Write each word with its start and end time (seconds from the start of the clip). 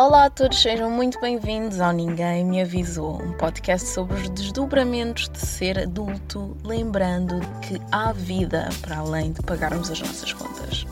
Olá 0.00 0.26
a 0.26 0.30
todos, 0.30 0.62
sejam 0.62 0.88
muito 0.88 1.20
bem-vindos 1.20 1.80
ao 1.80 1.90
Ninguém 1.90 2.44
Me 2.44 2.62
Avisou, 2.62 3.20
um 3.20 3.32
podcast 3.32 3.88
sobre 3.88 4.14
os 4.14 4.30
desdobramentos 4.30 5.28
de 5.28 5.40
ser 5.44 5.76
adulto, 5.76 6.56
lembrando 6.62 7.40
que 7.62 7.82
há 7.90 8.12
vida 8.12 8.68
para 8.80 8.98
além 8.98 9.32
de 9.32 9.42
pagarmos 9.42 9.90
as 9.90 9.98
nossas 9.98 10.32
contas. 10.32 10.86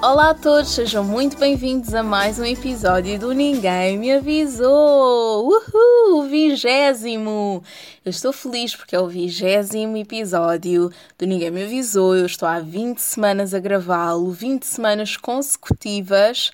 Olá 0.00 0.30
a 0.30 0.34
todos, 0.34 0.70
sejam 0.70 1.02
muito 1.02 1.36
bem-vindos 1.36 1.92
a 1.92 2.04
mais 2.04 2.38
um 2.38 2.44
episódio 2.44 3.18
do 3.18 3.32
Ninguém 3.32 3.98
Me 3.98 4.12
Avisou! 4.12 5.48
Uhul! 5.48 6.28
Vigésimo! 6.28 7.64
Eu 8.04 8.10
estou 8.10 8.32
feliz 8.32 8.76
porque 8.76 8.94
é 8.94 9.00
o 9.00 9.08
vigésimo 9.08 9.96
episódio 9.96 10.88
do 11.18 11.26
Ninguém 11.26 11.50
Me 11.50 11.64
Avisou. 11.64 12.14
Eu 12.14 12.26
estou 12.26 12.48
há 12.48 12.60
20 12.60 12.98
semanas 12.98 13.52
a 13.52 13.58
gravá-lo, 13.58 14.30
20 14.30 14.62
semanas 14.62 15.16
consecutivas. 15.16 16.52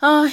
Ai, 0.00 0.32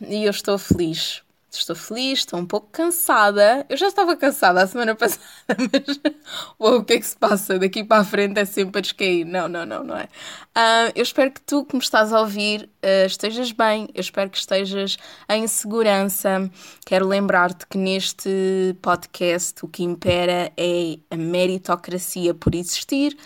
e 0.00 0.24
eu 0.24 0.30
estou 0.30 0.58
feliz. 0.58 1.22
Estou 1.58 1.74
feliz, 1.74 2.20
estou 2.20 2.38
um 2.38 2.46
pouco 2.46 2.68
cansada. 2.70 3.64
Eu 3.68 3.76
já 3.76 3.88
estava 3.88 4.16
cansada 4.16 4.62
a 4.62 4.66
semana 4.66 4.94
passada, 4.96 5.22
mas 5.48 6.00
uou, 6.58 6.78
o 6.78 6.84
que 6.84 6.94
é 6.94 6.98
que 6.98 7.06
se 7.06 7.16
passa? 7.16 7.58
Daqui 7.58 7.82
para 7.82 8.02
a 8.02 8.04
frente 8.04 8.38
é 8.38 8.44
sempre 8.44 8.78
a 8.78 8.82
descair. 8.82 9.24
Não, 9.24 9.48
não, 9.48 9.64
não, 9.64 9.82
não 9.82 9.96
é? 9.96 10.04
Uh, 10.04 10.92
eu 10.94 11.02
espero 11.02 11.30
que 11.30 11.40
tu 11.40 11.64
que 11.64 11.74
me 11.74 11.82
estás 11.82 12.12
a 12.12 12.20
ouvir 12.20 12.68
uh, 12.82 13.06
estejas 13.06 13.52
bem, 13.52 13.88
eu 13.94 14.00
espero 14.00 14.28
que 14.28 14.38
estejas 14.38 14.98
em 15.28 15.46
segurança. 15.46 16.50
Quero 16.84 17.06
lembrar-te 17.06 17.66
que 17.66 17.78
neste 17.78 18.76
podcast 18.82 19.64
o 19.64 19.68
que 19.68 19.82
impera 19.82 20.52
é 20.56 20.98
a 21.10 21.16
meritocracia 21.16 22.34
por 22.34 22.54
existir 22.54 23.16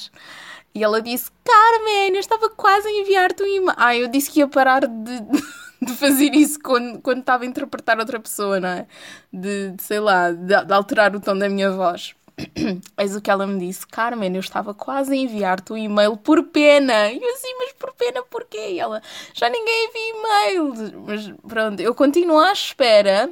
e 0.78 0.84
ela 0.84 1.02
disse: 1.02 1.30
Carmen, 1.44 2.14
eu 2.14 2.20
estava 2.20 2.48
quase 2.50 2.86
a 2.86 2.92
enviar-te 2.92 3.42
um 3.42 3.46
e-mail. 3.46 3.74
Ah, 3.76 3.96
eu 3.96 4.06
disse 4.06 4.30
que 4.30 4.38
ia 4.38 4.46
parar 4.46 4.86
de, 4.86 5.20
de 5.82 5.92
fazer 5.94 6.32
isso 6.34 6.60
quando, 6.60 7.00
quando 7.00 7.18
estava 7.18 7.42
a 7.42 7.46
interpretar 7.46 7.98
outra 7.98 8.20
pessoa, 8.20 8.60
não 8.60 8.68
é? 8.68 8.86
De, 9.32 9.70
de 9.72 9.82
sei 9.82 9.98
lá, 9.98 10.30
de, 10.30 10.64
de, 10.64 10.72
alterar 10.72 11.16
o 11.16 11.20
tom 11.20 11.36
da 11.36 11.48
minha 11.48 11.72
voz. 11.72 12.14
Eis 12.96 13.16
o 13.16 13.20
que 13.20 13.28
ela 13.30 13.44
me 13.44 13.58
disse: 13.58 13.84
Carmen, 13.88 14.32
eu 14.32 14.40
estava 14.40 14.72
quase 14.72 15.12
a 15.12 15.16
enviar-te 15.16 15.72
um 15.72 15.76
e-mail 15.76 16.16
por 16.16 16.44
pena. 16.44 17.10
E 17.10 17.20
eu 17.20 17.34
assim, 17.34 17.54
mas 17.58 17.72
por 17.72 17.92
pena 17.94 18.22
porquê? 18.22 18.74
E 18.74 18.80
ela: 18.80 19.02
já 19.34 19.50
ninguém 19.50 19.88
envia 19.88 20.10
e-mails. 20.10 20.92
Mas 21.04 21.34
pronto, 21.46 21.80
eu 21.80 21.92
continuo 21.92 22.38
à 22.38 22.52
espera. 22.52 23.30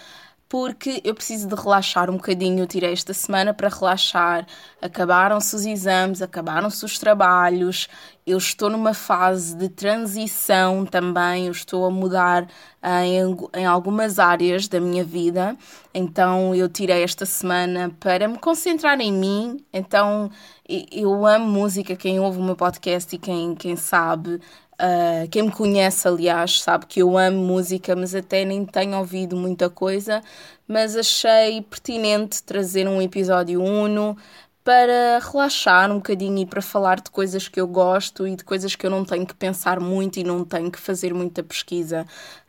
porque 0.50 1.00
eu 1.04 1.14
preciso 1.14 1.48
de 1.48 1.54
relaxar 1.54 2.10
um 2.10 2.16
bocadinho. 2.16 2.64
Eu 2.64 2.68
tirei 2.68 2.92
esta 2.92 3.14
semana 3.14 3.54
para 3.54 3.70
relaxar. 3.70 4.48
Acabaram-se 4.82 5.56
os 5.56 5.64
exames, 5.64 6.24
acabaram-se 6.24 6.84
os 6.84 6.98
trabalhos. 6.98 7.88
Eu 8.26 8.40
estou 8.40 8.68
numa 8.68 8.96
fase 8.96 9.56
de 9.56 9.70
transição 9.70 10.88
também. 10.88 11.46
Eu 11.46 11.52
estou 11.52 11.86
a 11.86 11.92
mudar 11.92 12.44
uh, 12.44 13.04
em, 13.04 13.62
em 13.62 13.66
algumas 13.66 14.18
áreas 14.18 14.68
da 14.68 14.80
minha 14.80 15.04
vida. 15.04 15.56
Então 15.94 16.56
eu 16.56 16.68
tirei 16.68 17.04
esta 17.04 17.28
semana 17.28 17.96
para 18.00 18.28
me 18.28 18.40
concentrar 18.40 19.00
em 19.00 19.14
mim. 19.14 19.64
Então 19.72 20.32
eu 20.68 21.28
amo 21.28 21.46
música. 21.46 21.96
Quem 21.96 22.20
ouve 22.20 22.40
o 22.40 22.44
meu 22.44 22.56
podcast 22.56 23.16
e 23.16 23.20
quem, 23.20 23.54
quem 23.54 23.76
sabe 23.76 24.42
Uh, 24.80 25.28
quem 25.30 25.44
me 25.44 25.52
conhece, 25.52 26.08
aliás, 26.08 26.62
sabe 26.62 26.86
que 26.86 27.02
eu 27.02 27.18
amo 27.18 27.38
música, 27.38 27.98
mas 27.98 28.16
até 28.16 28.46
nem 28.46 28.66
tenho 28.66 28.98
ouvido 28.98 29.36
muita 29.36 29.70
coisa. 29.70 30.22
Mas 30.66 30.96
achei 30.96 31.62
pertinente 31.62 32.42
trazer 32.44 32.88
um 32.88 33.02
episódio 33.02 33.62
uno 33.62 34.16
para 34.64 35.20
relaxar 35.20 35.92
um 35.92 35.96
bocadinho 35.96 36.38
e 36.38 36.46
para 36.46 36.62
falar 36.62 37.02
de 37.02 37.10
coisas 37.10 37.48
que 37.48 37.60
eu 37.60 37.68
gosto 37.68 38.28
e 38.28 38.36
de 38.36 38.44
coisas 38.44 38.76
que 38.76 38.86
eu 38.86 38.90
não 38.92 39.04
tenho 39.04 39.26
que 39.26 39.34
pensar 39.34 39.80
muito 39.80 40.18
e 40.18 40.24
não 40.24 40.46
tenho 40.46 40.72
que 40.72 40.80
fazer 40.80 41.14
muita 41.14 41.44
pesquisa. 41.44 42.06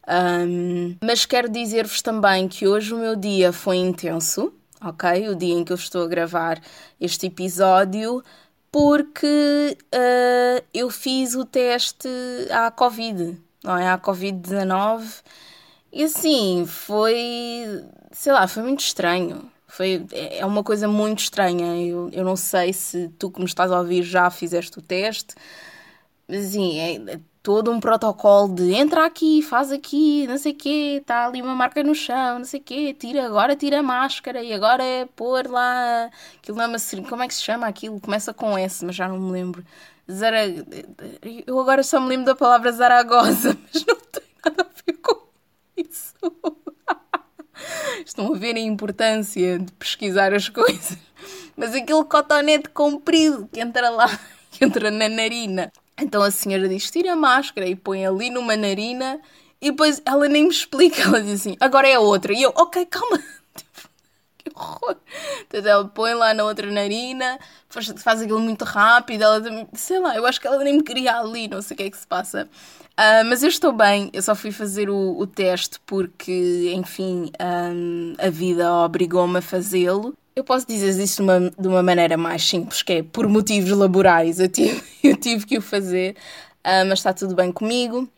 Um, 0.06 0.96
mas 1.02 1.24
quero 1.24 1.48
dizer-vos 1.48 2.02
também 2.02 2.46
que 2.46 2.68
hoje 2.68 2.94
o 2.94 2.98
meu 2.98 3.16
dia 3.16 3.52
foi 3.52 3.76
intenso, 3.76 4.52
ok? 4.80 5.28
O 5.28 5.34
dia 5.34 5.54
em 5.54 5.64
que 5.64 5.72
eu 5.72 5.76
estou 5.76 6.04
a 6.04 6.06
gravar 6.06 6.60
este 7.00 7.26
episódio 7.26 8.22
porque 8.70 9.76
uh, 9.94 10.64
eu 10.72 10.90
fiz 10.90 11.34
o 11.34 11.44
teste 11.44 12.08
à 12.50 12.70
Covid, 12.70 13.36
não 13.64 13.76
é? 13.76 13.88
À 13.88 13.98
Covid-19 13.98 15.22
e 15.92 16.04
assim 16.04 16.64
foi, 16.66 17.84
sei 18.12 18.32
lá, 18.32 18.46
foi 18.46 18.62
muito 18.62 18.80
estranho. 18.80 19.50
Foi, 19.66 20.04
é 20.12 20.44
uma 20.44 20.62
coisa 20.64 20.88
muito 20.88 21.20
estranha. 21.20 21.76
Eu, 21.84 22.10
eu 22.12 22.24
não 22.24 22.36
sei 22.36 22.72
se 22.72 23.08
tu 23.18 23.30
que 23.30 23.40
me 23.40 23.46
estás 23.46 23.70
a 23.72 23.78
ouvir 23.78 24.02
já 24.02 24.30
fizeste 24.30 24.78
o 24.78 24.82
teste, 24.82 25.34
mas 26.28 26.46
assim, 26.46 26.78
é, 26.78 27.20
todo 27.42 27.70
um 27.70 27.80
protocolo 27.80 28.54
de 28.54 28.74
entra 28.74 29.06
aqui, 29.06 29.42
faz 29.42 29.72
aqui, 29.72 30.26
não 30.26 30.36
sei 30.36 30.52
o 30.52 30.54
quê, 30.54 30.98
está 31.00 31.26
ali 31.26 31.40
uma 31.40 31.54
marca 31.54 31.82
no 31.82 31.94
chão, 31.94 32.38
não 32.38 32.44
sei 32.44 32.60
o 32.60 32.62
quê, 32.62 32.94
tira, 32.94 33.26
agora 33.26 33.56
tira 33.56 33.80
a 33.80 33.82
máscara 33.82 34.42
e 34.42 34.52
agora 34.52 34.84
é 34.84 35.06
pôr 35.06 35.48
lá, 35.48 36.10
aquilo 36.36 36.58
não 36.58 36.64
é 36.64 36.68
uma 36.68 36.78
como 37.08 37.22
é 37.22 37.28
que 37.28 37.34
se 37.34 37.42
chama 37.42 37.66
aquilo? 37.66 38.00
Começa 38.00 38.34
com 38.34 38.58
S, 38.58 38.84
mas 38.84 38.94
já 38.94 39.08
não 39.08 39.18
me 39.18 39.32
lembro. 39.32 39.64
Zara... 40.10 40.40
Eu 41.46 41.58
agora 41.60 41.82
só 41.82 42.00
me 42.00 42.08
lembro 42.08 42.26
da 42.26 42.34
palavra 42.34 42.72
Zaragoza, 42.72 43.56
mas 43.72 43.86
não 43.86 43.96
tem 43.96 44.22
nada 44.44 44.62
a 44.62 44.82
ver 44.86 44.98
com 44.98 45.26
isso. 45.76 46.14
Estão 48.04 48.34
a 48.34 48.38
ver 48.38 48.56
a 48.56 48.60
importância 48.60 49.58
de 49.58 49.72
pesquisar 49.72 50.32
as 50.32 50.48
coisas. 50.48 50.98
Mas 51.56 51.74
aquele 51.74 52.04
cotonete 52.04 52.70
comprido 52.70 53.48
que 53.52 53.60
entra 53.60 53.90
lá, 53.90 54.08
que 54.50 54.64
entra 54.64 54.90
na 54.90 55.08
narina. 55.08 55.70
Então 56.00 56.22
a 56.22 56.30
senhora 56.30 56.68
diz: 56.68 56.90
tira 56.90 57.12
a 57.12 57.16
máscara 57.16 57.66
e 57.66 57.76
põe 57.76 58.04
ali 58.06 58.30
numa 58.30 58.56
narina. 58.56 59.20
E 59.60 59.70
depois 59.70 60.00
ela 60.04 60.28
nem 60.28 60.44
me 60.44 60.50
explica. 60.50 61.02
Ela 61.02 61.22
diz 61.22 61.40
assim: 61.40 61.56
agora 61.60 61.88
é 61.88 61.94
a 61.94 62.00
outra. 62.00 62.32
E 62.32 62.42
eu, 62.42 62.52
ok, 62.56 62.86
calma. 62.86 63.18
que 64.38 64.50
horror. 64.54 64.96
Então 65.46 65.70
ela 65.70 65.88
põe 65.88 66.14
lá 66.14 66.32
na 66.32 66.44
outra 66.44 66.70
narina, 66.70 67.38
faz, 67.68 67.92
faz 67.98 68.22
aquilo 68.22 68.40
muito 68.40 68.64
rápido. 68.64 69.22
Ela 69.22 69.68
sei 69.74 69.98
lá, 70.00 70.16
eu 70.16 70.26
acho 70.26 70.40
que 70.40 70.46
ela 70.46 70.62
nem 70.64 70.76
me 70.76 70.82
queria 70.82 71.18
ali, 71.18 71.48
não 71.48 71.60
sei 71.62 71.74
o 71.74 71.78
que 71.78 71.82
é 71.84 71.90
que 71.90 71.98
se 71.98 72.06
passa. 72.06 72.48
Uh, 73.00 73.24
mas 73.26 73.42
eu 73.42 73.48
estou 73.48 73.72
bem, 73.72 74.10
eu 74.12 74.20
só 74.20 74.34
fui 74.34 74.52
fazer 74.52 74.90
o, 74.90 75.18
o 75.18 75.26
teste 75.26 75.80
porque, 75.86 76.70
enfim, 76.74 77.30
um, 77.40 78.14
a 78.18 78.28
vida 78.28 78.70
obrigou-me 78.74 79.38
a 79.38 79.42
fazê-lo. 79.42 80.14
Eu 80.40 80.44
posso 80.44 80.66
dizer 80.66 80.98
isso 80.98 81.16
de 81.16 81.22
uma, 81.22 81.50
de 81.50 81.68
uma 81.68 81.82
maneira 81.82 82.16
mais 82.16 82.42
simples, 82.42 82.82
que 82.82 82.94
é 82.94 83.02
por 83.02 83.28
motivos 83.28 83.72
laborais. 83.72 84.40
Eu 84.40 84.48
tive, 84.48 84.82
eu 85.04 85.14
tive 85.14 85.44
que 85.44 85.58
o 85.58 85.60
fazer, 85.60 86.16
uh, 86.64 86.88
mas 86.88 87.00
está 87.00 87.12
tudo 87.12 87.34
bem 87.34 87.52
comigo. 87.52 88.08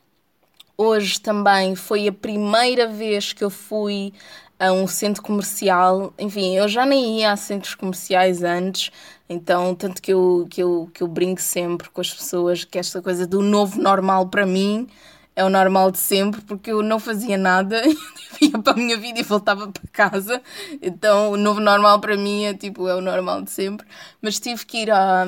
Hoje 0.78 1.20
também 1.20 1.74
foi 1.74 2.06
a 2.06 2.12
primeira 2.12 2.86
vez 2.86 3.32
que 3.32 3.42
eu 3.42 3.50
fui 3.50 4.12
a 4.56 4.70
um 4.72 4.86
centro 4.86 5.20
comercial. 5.20 6.14
Enfim, 6.16 6.54
eu 6.54 6.68
já 6.68 6.86
nem 6.86 7.18
ia 7.18 7.32
a 7.32 7.36
centros 7.36 7.74
comerciais 7.74 8.44
antes, 8.44 8.92
então, 9.28 9.74
tanto 9.74 10.00
que 10.00 10.12
eu, 10.12 10.46
que 10.48 10.62
eu, 10.62 10.88
que 10.94 11.02
eu 11.02 11.08
brinco 11.08 11.42
sempre 11.42 11.90
com 11.90 12.00
as 12.00 12.14
pessoas 12.14 12.62
que 12.62 12.78
esta 12.78 13.02
coisa 13.02 13.26
do 13.26 13.42
novo 13.42 13.82
normal 13.82 14.28
para 14.28 14.46
mim 14.46 14.86
é 15.34 15.44
o 15.44 15.48
normal 15.48 15.90
de 15.90 15.98
sempre, 15.98 16.40
porque 16.42 16.70
eu 16.70 16.82
não 16.82 17.00
fazia 17.00 17.38
nada, 17.38 17.82
ia 18.40 18.58
para 18.58 18.72
a 18.72 18.76
minha 18.76 18.96
vida 18.96 19.20
e 19.20 19.22
voltava 19.22 19.68
para 19.68 19.82
casa. 19.92 20.42
Então, 20.80 21.32
o 21.32 21.36
novo 21.36 21.60
normal 21.60 22.00
para 22.00 22.16
mim 22.16 22.44
é 22.44 22.54
tipo, 22.54 22.88
é 22.88 22.94
o 22.94 23.00
normal 23.00 23.42
de 23.42 23.50
sempre. 23.50 23.86
Mas 24.20 24.38
tive 24.38 24.64
que 24.66 24.78
ir, 24.78 24.90
a, 24.90 25.24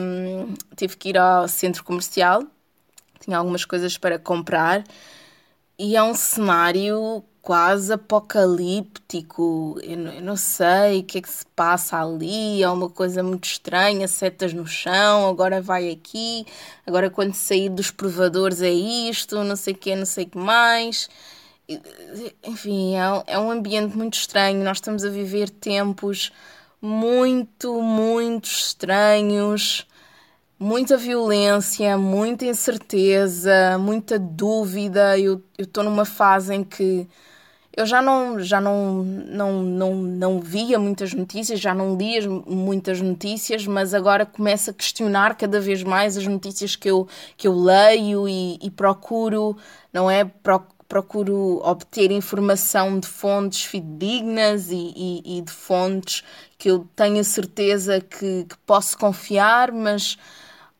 tive 0.76 0.96
que 0.96 1.10
ir 1.10 1.18
ao 1.18 1.48
centro 1.48 1.82
comercial, 1.84 2.42
tinha 3.20 3.38
algumas 3.38 3.64
coisas 3.64 3.96
para 3.96 4.18
comprar, 4.18 4.84
e 5.78 5.96
é 5.96 6.02
um 6.02 6.14
cenário 6.14 7.24
quase 7.44 7.92
apocalíptico. 7.92 9.78
Eu, 9.82 9.98
eu, 10.06 10.22
não 10.22 10.36
sei 10.36 11.00
o 11.00 11.04
que 11.04 11.18
é 11.18 11.20
que 11.20 11.28
se 11.28 11.44
passa 11.54 12.00
ali. 12.00 12.62
É 12.62 12.70
uma 12.70 12.88
coisa 12.88 13.22
muito 13.22 13.44
estranha. 13.44 14.08
Setas 14.08 14.54
no 14.54 14.66
chão, 14.66 15.28
agora 15.28 15.60
vai 15.60 15.90
aqui. 15.90 16.46
Agora, 16.86 17.10
quando 17.10 17.34
sair 17.34 17.68
dos 17.68 17.90
provadores, 17.90 18.62
é 18.62 18.70
isto. 18.70 19.44
Não 19.44 19.56
sei 19.56 19.74
o 19.74 19.76
que, 19.76 19.94
não 19.94 20.06
sei 20.06 20.24
o 20.24 20.28
que 20.30 20.38
mais. 20.38 21.08
Enfim, 22.42 22.96
é, 22.96 23.34
é 23.34 23.38
um 23.38 23.50
ambiente 23.50 23.94
muito 23.94 24.14
estranho. 24.14 24.64
Nós 24.64 24.78
estamos 24.78 25.04
a 25.04 25.10
viver 25.10 25.50
tempos 25.50 26.32
muito, 26.80 27.80
muito 27.82 28.46
estranhos 28.46 29.86
muita 30.58 30.96
violência, 30.96 31.98
muita 31.98 32.46
incerteza, 32.46 33.76
muita 33.78 34.18
dúvida. 34.18 35.18
Eu 35.18 35.42
estou 35.58 35.84
numa 35.84 36.06
fase 36.06 36.54
em 36.54 36.64
que 36.64 37.06
eu 37.76 37.86
já 37.86 38.00
não 38.00 38.38
já 38.38 38.60
não, 38.60 39.02
não, 39.02 39.62
não, 39.62 39.94
não 39.94 40.40
via 40.40 40.78
muitas 40.78 41.12
notícias, 41.12 41.60
já 41.60 41.74
não 41.74 41.96
lia 41.96 42.28
muitas 42.28 43.00
notícias, 43.00 43.66
mas 43.66 43.92
agora 43.92 44.24
começo 44.24 44.70
a 44.70 44.72
questionar 44.72 45.36
cada 45.36 45.60
vez 45.60 45.82
mais 45.82 46.16
as 46.16 46.26
notícias 46.26 46.76
que 46.76 46.88
eu, 46.88 47.08
que 47.36 47.48
eu 47.48 47.54
leio 47.54 48.28
e, 48.28 48.58
e 48.62 48.70
procuro, 48.70 49.56
não 49.92 50.10
é? 50.10 50.24
Procuro 50.86 51.60
obter 51.64 52.12
informação 52.12 53.00
de 53.00 53.08
fontes 53.08 53.64
fidedignas 53.64 54.70
e, 54.70 54.92
e, 54.94 55.38
e 55.38 55.42
de 55.42 55.50
fontes 55.50 56.22
que 56.58 56.70
eu 56.70 56.86
tenho 56.94 57.24
certeza 57.24 58.00
que, 58.00 58.44
que 58.44 58.56
posso 58.66 58.96
confiar, 58.96 59.72
mas 59.72 60.16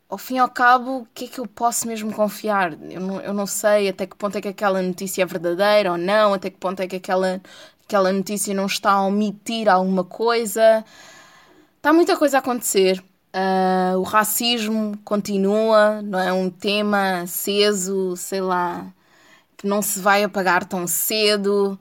ao 0.09 0.19
fim 0.19 0.37
e 0.37 0.39
ao 0.39 0.49
cabo, 0.49 0.99
o 0.99 1.07
que 1.15 1.25
é 1.25 1.29
que 1.29 1.41
eu 1.41 1.47
posso 1.47 1.87
mesmo 1.89 2.13
confiar? 2.13 2.73
Eu 2.91 3.01
não, 3.01 3.21
eu 3.21 3.33
não 3.35 3.47
sei 3.47 3.89
até 3.89 4.07
que 4.07 4.17
ponto 4.17 4.37
é 4.37 4.41
que 4.41 4.49
aquela 4.49 4.83
notícia 4.83 5.23
é 5.23 5.27
verdadeira 5.27 5.93
ou 5.93 5.99
não, 5.99 6.35
até 6.35 6.51
que 6.51 6.59
ponto 6.59 6.81
é 6.81 6.87
que 6.87 6.97
aquela, 6.97 7.41
aquela 7.87 8.13
notícia 8.13 8.55
não 8.55 8.67
está 8.67 8.93
a 8.93 9.07
omitir 9.07 9.69
alguma 9.69 10.05
coisa. 10.05 10.85
Está 11.77 11.93
muita 11.93 12.17
coisa 12.17 12.39
a 12.39 12.41
acontecer. 12.41 13.03
Uh, 13.35 13.99
o 13.99 14.03
racismo 14.03 14.97
continua, 15.05 16.01
não 16.03 16.19
é 16.19 16.33
um 16.33 16.49
tema 16.49 17.23
aceso, 17.23 18.17
sei 18.17 18.41
lá, 18.41 18.87
que 19.57 19.67
não 19.67 19.83
se 19.83 19.99
vai 19.99 20.23
apagar 20.23 20.65
tão 20.65 20.87
cedo. 20.87 21.79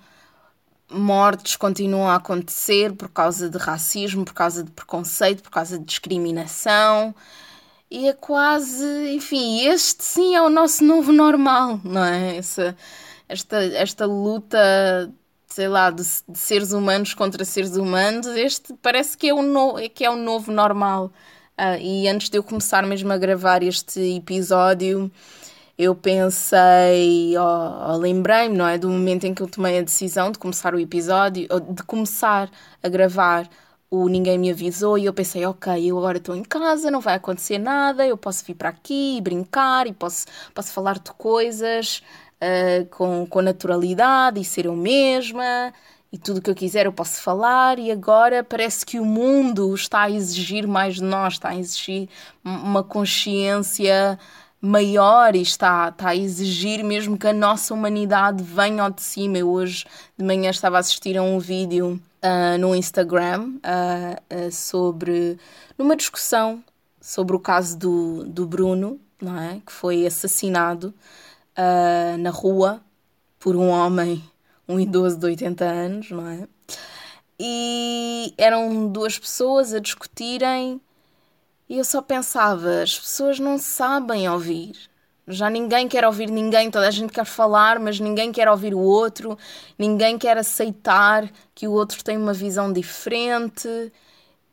Mortes 0.89 1.55
continuam 1.55 2.09
a 2.09 2.15
acontecer 2.15 2.93
por 2.93 3.09
causa 3.09 3.49
de 3.49 3.57
racismo, 3.57 4.25
por 4.25 4.33
causa 4.33 4.63
de 4.63 4.71
preconceito, 4.71 5.43
por 5.43 5.51
causa 5.51 5.77
de 5.77 5.85
discriminação 5.85 7.13
e 7.93 8.07
é 8.07 8.13
quase, 8.13 9.13
enfim, 9.13 9.67
este 9.67 10.03
sim 10.03 10.35
é 10.35 10.41
o 10.41 10.49
nosso 10.49 10.83
novo 10.83 11.11
normal, 11.11 11.79
não 11.83 12.03
é? 12.03 12.37
Essa, 12.37 12.75
esta, 13.29 13.63
esta 13.63 14.05
luta, 14.07 14.57
sei 15.47 15.67
lá, 15.67 15.91
de, 15.91 16.01
de 16.27 16.39
seres 16.39 16.71
humanos 16.71 17.13
contra 17.13 17.45
seres 17.45 17.75
humanos, 17.75 18.25
este 18.25 18.73
parece 18.81 19.15
que 19.15 19.29
é 19.29 19.33
o, 19.33 19.43
no, 19.43 19.75
que 19.91 20.03
é 20.03 20.09
o 20.09 20.15
novo 20.15 20.51
normal. 20.51 21.11
Uh, 21.55 21.77
e 21.79 22.07
antes 22.07 22.29
de 22.31 22.37
eu 22.39 22.43
começar 22.43 22.81
mesmo 22.83 23.13
a 23.13 23.17
gravar 23.17 23.61
este 23.61 23.99
episódio, 24.17 25.11
eu 25.77 25.93
pensei, 25.93 27.37
oh, 27.37 27.91
oh, 27.91 27.97
lembrei-me, 27.97 28.57
não 28.57 28.67
é? 28.67 28.75
Do 28.75 28.89
momento 28.89 29.25
em 29.25 29.35
que 29.35 29.43
eu 29.43 29.47
tomei 29.47 29.77
a 29.77 29.83
decisão 29.83 30.31
de 30.31 30.39
começar 30.39 30.73
o 30.73 30.79
episódio, 30.79 31.47
de 31.69 31.83
começar 31.83 32.49
a 32.81 32.89
gravar 32.89 33.47
o 33.95 34.09
ninguém 34.09 34.39
me 34.39 34.49
avisou 34.49 34.97
e 34.97 35.05
eu 35.05 35.13
pensei, 35.13 35.45
ok, 35.45 35.85
eu 35.85 35.95
agora 35.99 36.17
estou 36.17 36.35
em 36.35 36.41
casa, 36.41 36.89
não 36.89 36.99
vai 36.99 37.13
acontecer 37.13 37.59
nada, 37.59 38.03
eu 38.03 38.17
posso 38.17 38.43
vir 38.43 38.55
para 38.55 38.69
aqui 38.69 39.17
e 39.17 39.21
brincar 39.21 39.85
e 39.85 39.93
posso, 39.93 40.25
posso 40.51 40.73
falar 40.73 40.97
de 40.97 41.11
coisas 41.11 42.01
uh, 42.41 42.85
com, 42.87 43.27
com 43.27 43.41
naturalidade 43.43 44.39
e 44.41 44.43
ser 44.43 44.65
eu 44.65 44.75
mesma 44.75 45.71
e 46.11 46.17
tudo 46.17 46.37
o 46.39 46.41
que 46.41 46.49
eu 46.49 46.55
quiser 46.55 46.87
eu 46.87 46.91
posso 46.91 47.21
falar 47.21 47.77
e 47.77 47.91
agora 47.91 48.43
parece 48.43 48.83
que 48.83 48.99
o 48.99 49.05
mundo 49.05 49.75
está 49.75 50.01
a 50.01 50.09
exigir 50.09 50.65
mais 50.65 50.95
de 50.95 51.03
nós, 51.03 51.33
está 51.33 51.49
a 51.49 51.55
exigir 51.55 52.09
uma 52.43 52.83
consciência 52.83 54.17
maior 54.59 55.35
e 55.35 55.41
está, 55.43 55.89
está 55.89 56.09
a 56.09 56.15
exigir 56.15 56.83
mesmo 56.83 57.15
que 57.15 57.27
a 57.27 57.33
nossa 57.33 57.75
humanidade 57.75 58.41
venha 58.41 58.81
ao 58.81 58.89
de 58.89 59.03
cima. 59.03 59.37
Eu 59.37 59.51
hoje 59.51 59.85
de 60.17 60.25
manhã 60.25 60.49
estava 60.49 60.77
a 60.77 60.79
assistir 60.79 61.15
a 61.15 61.21
um 61.21 61.37
vídeo 61.37 62.01
uh, 62.23 62.57
no 62.57 62.75
Instagram 62.75 63.57
uh, 63.57 64.51
sobre 64.51 65.37
numa 65.77 65.95
discussão 65.95 66.63
sobre 66.99 67.35
o 67.35 67.39
caso 67.39 67.77
do, 67.77 68.23
do 68.23 68.45
Bruno, 68.45 68.99
não 69.21 69.37
é? 69.37 69.61
que 69.65 69.71
foi 69.71 70.05
assassinado 70.05 70.93
na 72.19 72.29
rua 72.31 72.81
por 73.37 73.55
um 73.55 73.67
homem, 73.67 74.23
um 74.67 74.79
idoso 74.79 75.17
de 75.17 75.25
80 75.25 75.65
anos, 75.65 76.09
não 76.09 76.27
é? 76.27 76.47
E 77.37 78.33
eram 78.37 78.87
duas 78.87 79.19
pessoas 79.19 79.73
a 79.73 79.79
discutirem 79.79 80.81
e 81.67 81.77
eu 81.77 81.83
só 81.83 82.01
pensava, 82.01 82.81
as 82.81 82.99
pessoas 82.99 83.39
não 83.39 83.57
sabem 83.57 84.29
ouvir. 84.29 84.75
Já 85.27 85.49
ninguém 85.49 85.87
quer 85.87 86.05
ouvir 86.05 86.29
ninguém, 86.29 86.69
toda 86.69 86.87
a 86.87 86.91
gente 86.91 87.13
quer 87.13 87.25
falar, 87.25 87.79
mas 87.79 87.99
ninguém 87.99 88.31
quer 88.31 88.49
ouvir 88.49 88.73
o 88.73 88.79
outro, 88.79 89.37
ninguém 89.79 90.17
quer 90.17 90.37
aceitar 90.37 91.29
que 91.55 91.65
o 91.67 91.71
outro 91.71 92.03
tem 92.03 92.17
uma 92.17 92.33
visão 92.33 92.73
diferente 92.73 93.69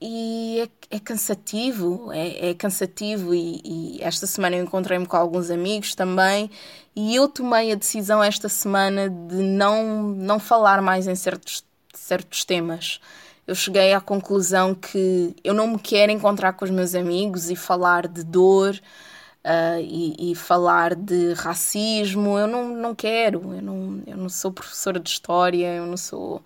e 0.01 0.61
é, 0.91 0.97
é 0.97 1.01
cansativo, 1.01 2.11
é, 2.13 2.51
é 2.51 2.55
cansativo. 2.55 3.35
E, 3.35 3.61
e, 3.65 3.99
esta 4.01 4.27
semana 4.27 4.57
eu 4.57 4.65
encontrei-me 4.65 5.07
com 5.07 5.17
alguns 5.17 5.51
amigos 5.51 5.95
também 5.95 6.51
e 6.95 7.15
eu 7.17 7.29
tomei 7.29 7.73
a 7.73 7.75
decisão 7.75 8.23
esta 8.23 8.49
semana 8.49 9.11
de 9.11 9.37
não, 9.37 10.03
não 10.03 10.39
falar 10.39 10.81
mais 10.81 11.07
em 11.07 11.17
certos, 11.17 11.65
certos 11.93 12.45
temas. 12.45 13.01
Eu 13.47 13.57
cheguei 13.57 13.93
à 13.93 14.01
conclusão 14.01 14.75
que 14.75 15.35
eu 15.43 15.53
não 15.53 15.67
me 15.67 15.79
quero 15.79 16.13
encontrar 16.13 16.53
com 16.53 16.65
os 16.65 16.71
meus 16.71 16.95
amigos 16.95 17.51
e 17.51 17.57
falar 17.57 18.07
de 18.07 18.23
dor 18.23 18.81
uh, 19.45 19.81
e, 19.81 20.33
e, 20.33 20.35
falar 20.35 20.95
de 20.95 21.33
racismo. 21.35 22.39
Eu 22.39 22.47
não, 22.47 22.69
não 22.69 22.95
quero, 22.95 23.55
eu 23.55 23.63
não, 23.63 24.03
eu 24.07 24.17
não 24.17 24.29
sou 24.29 24.53
professora 24.53 24.99
de 24.99 25.09
história, 25.09 25.75
eu 25.75 25.87
não 25.87 25.97
sou. 25.97 26.43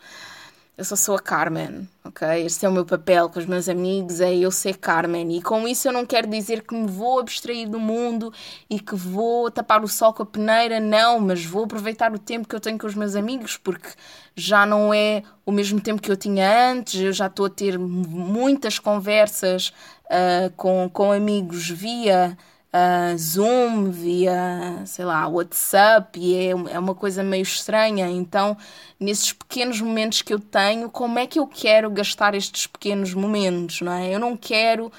Eu 0.77 0.85
só 0.85 0.97
sou 0.97 1.15
a 1.15 1.21
Carmen, 1.21 1.89
ok? 2.05 2.27
Este 2.45 2.67
é 2.67 2.69
o 2.69 2.73
meu 2.73 2.85
papel 2.85 3.29
com 3.29 3.39
os 3.39 3.47
meus 3.47 3.69
amigos, 3.69 4.21
é 4.21 4.35
eu 4.35 4.51
ser 4.51 4.77
Carmen. 4.77 5.37
E 5.37 5.41
com 5.41 5.69
isso 5.69 5.87
eu 5.87 5.93
não 5.93 6.05
quero 6.05 6.27
dizer 6.27 6.63
que 6.63 6.75
me 6.75 6.89
vou 6.89 7.21
abstrair 7.21 7.69
do 7.69 7.79
mundo 7.79 8.33
e 8.69 8.81
que 8.81 8.97
vou 8.97 9.49
tapar 9.53 9.85
o 9.85 9.87
sol 9.87 10.13
com 10.13 10.25
a 10.25 10.27
peneira, 10.27 10.81
não, 10.81 11.21
mas 11.21 11.45
vou 11.45 11.63
aproveitar 11.63 12.13
o 12.13 12.19
tempo 12.19 12.49
que 12.49 12.57
eu 12.57 12.59
tenho 12.59 12.77
com 12.77 12.89
os 12.89 12.97
meus 12.97 13.15
amigos, 13.15 13.57
porque 13.57 13.89
já 14.35 14.67
não 14.67 14.93
é 14.93 15.23
o 15.47 15.53
mesmo 15.53 15.81
tempo 15.81 16.03
que 16.03 16.11
eu 16.11 16.17
tinha 16.17 16.73
antes, 16.73 17.01
eu 17.01 17.13
já 17.13 17.27
estou 17.27 17.47
a 17.47 17.51
ter 17.51 17.79
muitas 17.79 18.77
conversas 18.77 19.73
uh, 20.07 20.51
com, 20.57 20.91
com 20.93 21.13
amigos 21.13 21.71
via 21.71 22.37
uh, 22.75 23.17
Zoom, 23.17 23.91
via, 23.91 24.83
sei 24.85 25.05
lá, 25.05 25.29
WhatsApp, 25.29 26.19
e 26.19 26.35
é, 26.35 26.51
é 26.51 26.79
uma 26.79 26.95
coisa 26.95 27.23
meio 27.23 27.43
estranha. 27.43 28.09
Então, 28.11 28.57
nesses 28.99 29.33
pequenos 29.33 29.81
momentos 29.81 30.23
que 30.23 30.35
eu 30.35 30.41
tenho, 30.41 30.91
como 30.91 31.19
é 31.19 31.27
que 31.27 31.39
eu 31.39 31.47
quero 31.47 31.89
gastar 31.91 32.35
estes 32.35 32.67
pequenos 32.67 33.15
momentos, 33.15 33.81
não 33.81 33.93
é? 33.93 34.13
Eu 34.13 34.19
não 34.19 34.37
quero, 34.37 34.91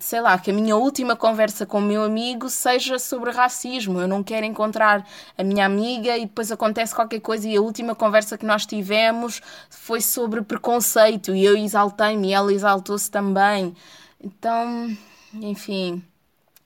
sei 0.00 0.20
lá, 0.22 0.38
que 0.38 0.50
a 0.50 0.54
minha 0.54 0.76
última 0.76 1.14
conversa 1.14 1.66
com 1.66 1.78
o 1.78 1.82
meu 1.82 2.02
amigo 2.02 2.48
seja 2.48 2.98
sobre 2.98 3.30
racismo. 3.30 4.00
Eu 4.00 4.08
não 4.08 4.22
quero 4.22 4.46
encontrar 4.46 5.06
a 5.36 5.44
minha 5.44 5.66
amiga 5.66 6.16
e 6.16 6.22
depois 6.22 6.50
acontece 6.50 6.94
qualquer 6.94 7.20
coisa 7.20 7.46
e 7.48 7.56
a 7.56 7.60
última 7.60 7.94
conversa 7.94 8.38
que 8.38 8.46
nós 8.46 8.64
tivemos 8.64 9.40
foi 9.68 10.00
sobre 10.00 10.40
preconceito 10.42 11.34
e 11.34 11.44
eu 11.44 11.56
exaltei-me 11.56 12.28
e 12.28 12.32
ela 12.32 12.52
exaltou-se 12.52 13.10
também. 13.10 13.74
Então, 14.20 14.96
enfim. 15.34 16.02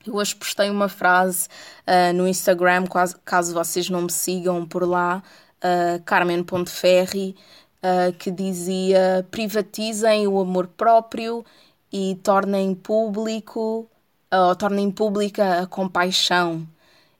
Eu 0.07 0.15
hoje 0.15 0.33
postei 0.35 0.69
uma 0.69 0.87
frase 0.87 1.49
uh, 1.85 2.13
no 2.13 2.27
Instagram, 2.27 2.85
caso, 2.87 3.19
caso 3.25 3.53
vocês 3.53 3.89
não 3.89 4.03
me 4.03 4.11
sigam 4.11 4.65
por 4.65 4.87
lá, 4.87 5.21
uh, 5.57 6.01
Carmen.ferri, 6.05 7.35
uh, 7.83 8.13
que 8.17 8.31
dizia: 8.31 9.27
privatizem 9.29 10.25
o 10.25 10.39
amor 10.39 10.67
próprio 10.67 11.43
e 11.91 12.15
tornem 12.23 12.73
público, 12.73 13.89
ou 14.31 14.55
tornem 14.55 14.89
pública 14.89 15.61
a 15.63 15.67
compaixão. 15.67 16.65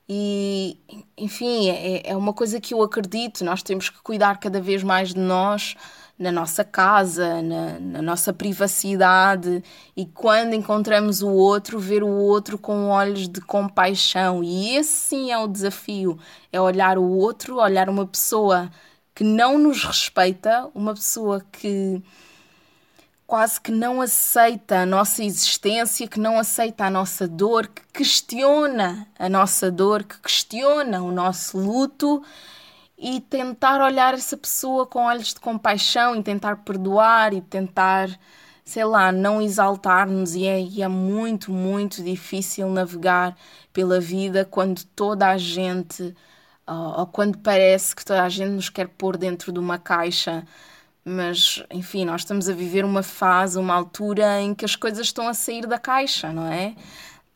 E, 0.10 0.78
enfim, 1.18 1.70
é, 1.70 2.12
é 2.12 2.16
uma 2.16 2.34
coisa 2.34 2.62
que 2.62 2.74
eu 2.74 2.82
acredito, 2.82 3.44
nós 3.44 3.62
temos 3.62 3.90
que 3.90 4.02
cuidar 4.02 4.40
cada 4.40 4.62
vez 4.62 4.82
mais 4.82 5.14
de 5.14 5.20
nós 5.20 5.76
na 6.18 6.32
nossa 6.32 6.64
casa, 6.64 7.42
na, 7.42 7.80
na, 7.80 8.02
nossa 8.02 8.34
privacidade 8.34 9.64
e 9.96 10.06
quando 10.06 10.54
encontramos 10.54 11.22
o 11.22 11.30
outro, 11.30 11.80
ver 11.80 12.04
o 12.04 12.10
outro 12.10 12.58
com 12.58 12.90
olhos 12.90 13.28
de 13.30 13.40
compaixão. 13.40 14.44
E 14.44 14.76
esse 14.76 14.92
sim 14.92 15.32
é 15.32 15.38
o 15.38 15.48
desafio: 15.48 16.18
é 16.52 16.60
olhar 16.60 16.98
o 16.98 17.08
outro, 17.08 17.58
olhar 17.58 17.88
uma 17.90 18.08
pessoa 18.08 18.72
que 19.14 19.24
não 19.24 19.58
nos 19.58 19.84
respeita, 19.84 20.70
uma 20.74 20.94
pessoa 20.94 21.44
que 21.52 22.02
quase 23.28 23.60
que 23.60 23.72
não 23.72 24.00
aceita 24.02 24.80
a 24.80 24.86
nossa 24.86 25.22
existência, 25.24 26.08
que 26.08 26.20
não 26.20 26.40
aceita 26.40 26.86
a 26.86 26.90
nossa 26.90 27.28
dor, 27.28 27.68
que 27.68 27.82
questiona 27.94 29.06
a 29.20 29.28
nossa 29.28 29.70
dor, 29.70 30.04
que 30.04 30.18
questiona 30.20 31.02
o 31.02 31.12
nosso 31.12 31.58
luto 31.58 32.24
e 32.98 33.22
tentar 33.22 33.82
olhar 33.82 34.14
essa 34.14 34.36
pessoa 34.36 34.86
com 34.88 35.04
olhos 35.04 35.34
de 35.34 35.40
compaixão 35.40 36.16
e 36.16 36.24
tentar 36.24 36.58
perdoar 36.58 37.34
e 37.34 37.42
tentar, 37.42 38.10
sei 38.66 38.84
lá, 38.86 39.12
não 39.12 39.42
exaltar-nos. 39.42 40.36
E 40.36 40.46
é, 40.48 40.60
e 40.62 40.82
é 40.82 40.88
muito, 40.88 41.52
muito 41.52 42.04
difícil 42.04 42.70
navegar 42.70 43.38
pela 43.72 44.00
vida 44.00 44.46
quando 44.46 44.84
toda 44.96 45.28
a 45.30 45.38
gente, 45.38 46.16
ou, 46.66 47.00
ou 47.02 47.08
quando 47.08 47.38
parece 47.38 47.96
que 47.96 48.04
toda 48.04 48.24
a 48.24 48.30
gente 48.30 48.52
nos 48.52 48.70
quer 48.70 48.88
pôr 48.88 49.18
dentro 49.18 49.52
de 49.52 49.60
uma 49.60 49.78
caixa. 49.78 50.44
Mas, 51.06 51.64
enfim, 51.72 52.04
nós 52.06 52.22
estamos 52.22 52.50
a 52.50 52.54
viver 52.54 52.84
uma 52.84 53.04
fase, 53.04 53.58
uma 53.58 53.74
altura 53.76 54.42
em 54.42 54.54
que 54.54 54.66
as 54.66 54.76
coisas 54.76 55.06
estão 55.08 55.28
a 55.28 55.34
sair 55.34 55.66
da 55.66 55.80
caixa, 55.80 56.34
não 56.34 56.48
é? 56.48 56.76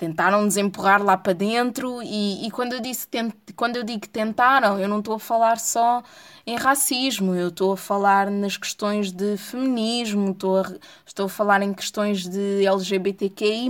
Tentaram 0.01 0.41
nos 0.41 0.57
empurrar 0.57 0.99
lá 1.03 1.15
para 1.15 1.31
dentro 1.31 2.01
e, 2.01 2.47
e 2.47 2.49
quando, 2.49 2.73
eu 2.73 2.81
disse, 2.81 3.07
quando 3.55 3.75
eu 3.75 3.83
digo 3.83 4.07
tentaram, 4.07 4.79
eu 4.79 4.89
não 4.89 4.97
estou 4.97 5.13
a 5.13 5.19
falar 5.19 5.59
só 5.59 6.01
em 6.43 6.55
racismo, 6.55 7.35
eu 7.35 7.49
estou 7.49 7.73
a 7.73 7.77
falar 7.77 8.31
nas 8.31 8.57
questões 8.57 9.11
de 9.11 9.37
feminismo, 9.37 10.31
estou 10.31 10.61
a, 10.61 10.73
estou 11.05 11.27
a 11.27 11.29
falar 11.29 11.61
em 11.61 11.71
questões 11.71 12.27
de 12.27 12.65
LGBTQI+, 12.65 13.69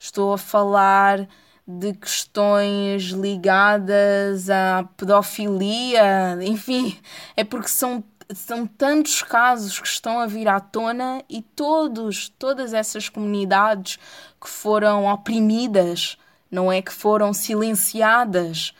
estou 0.00 0.32
a 0.32 0.38
falar 0.38 1.28
de 1.64 1.94
questões 1.94 3.04
ligadas 3.04 4.50
à 4.50 4.82
pedofilia, 4.96 6.36
enfim, 6.42 6.98
é 7.36 7.44
porque 7.44 7.68
são 7.68 8.02
são 8.32 8.66
tantos 8.66 9.22
casos 9.22 9.78
que 9.78 9.86
estão 9.86 10.18
a 10.18 10.26
vir 10.26 10.48
à 10.48 10.60
tona 10.60 11.22
e 11.28 11.42
todos, 11.42 12.28
todas 12.38 12.72
essas 12.72 13.08
comunidades 13.08 13.98
que 14.40 14.48
foram 14.48 15.06
oprimidas, 15.06 16.16
não 16.50 16.70
é 16.70 16.80
que 16.80 16.92
foram 16.92 17.32
silenciadas. 17.32 18.72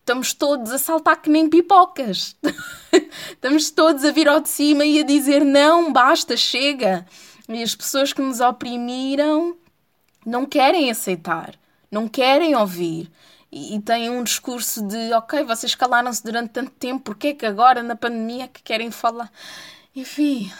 Estamos 0.00 0.32
todos 0.34 0.70
a 0.70 0.78
saltar 0.78 1.20
que 1.20 1.30
nem 1.30 1.48
pipocas. 1.48 2.36
Estamos 3.32 3.70
todos 3.70 4.04
a 4.04 4.10
vir 4.10 4.28
ao 4.28 4.40
de 4.40 4.50
cima 4.50 4.84
e 4.84 5.00
a 5.00 5.04
dizer 5.04 5.44
não, 5.44 5.92
basta, 5.92 6.36
chega. 6.36 7.06
E 7.48 7.62
as 7.62 7.74
pessoas 7.74 8.12
que 8.12 8.20
nos 8.20 8.40
oprimiram 8.40 9.56
não 10.24 10.46
querem 10.46 10.90
aceitar, 10.90 11.54
não 11.90 12.08
querem 12.08 12.54
ouvir 12.54 13.10
e, 13.54 13.80
têm 13.80 14.10
um 14.10 14.24
discurso 14.24 14.82
de 14.82 15.12
ok, 15.12 15.44
vocês 15.44 15.74
calaram-se 15.76 16.24
durante 16.24 16.50
tanto 16.50 16.72
tempo, 16.72 17.04
porque 17.04 17.28
é 17.28 17.34
que 17.34 17.46
agora 17.46 17.82
na 17.84 17.94
pandemia 17.94 18.48
que 18.48 18.60
querem 18.60 18.90
falar? 18.90 19.30
Enfim, 19.94 20.50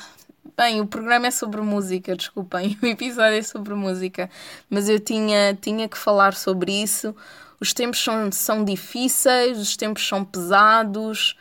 bem, 0.56 0.80
o 0.80 0.86
programa 0.86 1.26
é 1.26 1.30
sobre 1.32 1.60
música, 1.60 2.14
desculpem, 2.14 2.78
o 2.82 2.86
episódio 2.86 3.38
é 3.38 3.42
sobre 3.42 3.74
música, 3.74 4.30
mas 4.70 4.88
eu 4.88 5.00
tinha, 5.00 5.54
tinha 5.60 5.88
que 5.88 5.98
falar 5.98 6.34
sobre 6.34 6.72
isso. 6.72 7.14
Os 7.60 7.72
tempos 7.72 7.98
são, 8.02 8.30
são 8.30 8.64
difíceis, 8.64 9.58
os 9.58 9.76
tempos 9.76 10.06
são 10.06 10.24
pesados, 10.24 11.36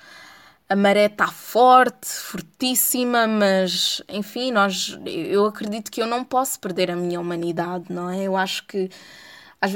a 0.67 0.75
maré 0.75 1.05
está 1.05 1.27
forte, 1.27 2.07
fortíssima, 2.07 3.27
mas 3.27 4.01
enfim, 4.09 4.51
nós, 4.51 4.97
eu 5.05 5.45
acredito 5.45 5.91
que 5.91 6.01
eu 6.01 6.07
não 6.07 6.23
posso 6.23 6.59
perder 6.59 6.89
a 6.89 6.95
minha 6.95 7.19
humanidade, 7.19 7.85
não 7.89 8.09
é? 8.09 8.23
Eu 8.23 8.35
acho 8.35 8.65
que 8.65 8.89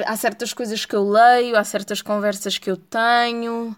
há 0.05 0.15
certas 0.17 0.53
coisas 0.53 0.85
que 0.85 0.95
eu 0.95 1.07
leio, 1.07 1.57
há 1.57 1.63
certas 1.63 2.01
conversas 2.01 2.57
que 2.57 2.69
eu 2.69 2.77
tenho. 2.77 3.75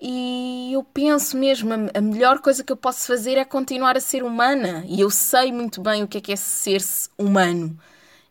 E 0.00 0.72
eu 0.72 0.84
penso 0.84 1.36
mesmo, 1.36 1.72
a 1.92 2.00
melhor 2.00 2.38
coisa 2.40 2.62
que 2.62 2.72
eu 2.72 2.76
posso 2.76 3.06
fazer 3.06 3.36
é 3.36 3.44
continuar 3.44 3.96
a 3.96 4.00
ser 4.00 4.22
humana. 4.22 4.84
E 4.86 5.00
eu 5.00 5.10
sei 5.10 5.50
muito 5.50 5.80
bem 5.82 6.02
o 6.02 6.08
que 6.08 6.18
é 6.18 6.20
que 6.20 6.32
é 6.32 6.36
ser-se 6.36 7.10
humano. 7.18 7.76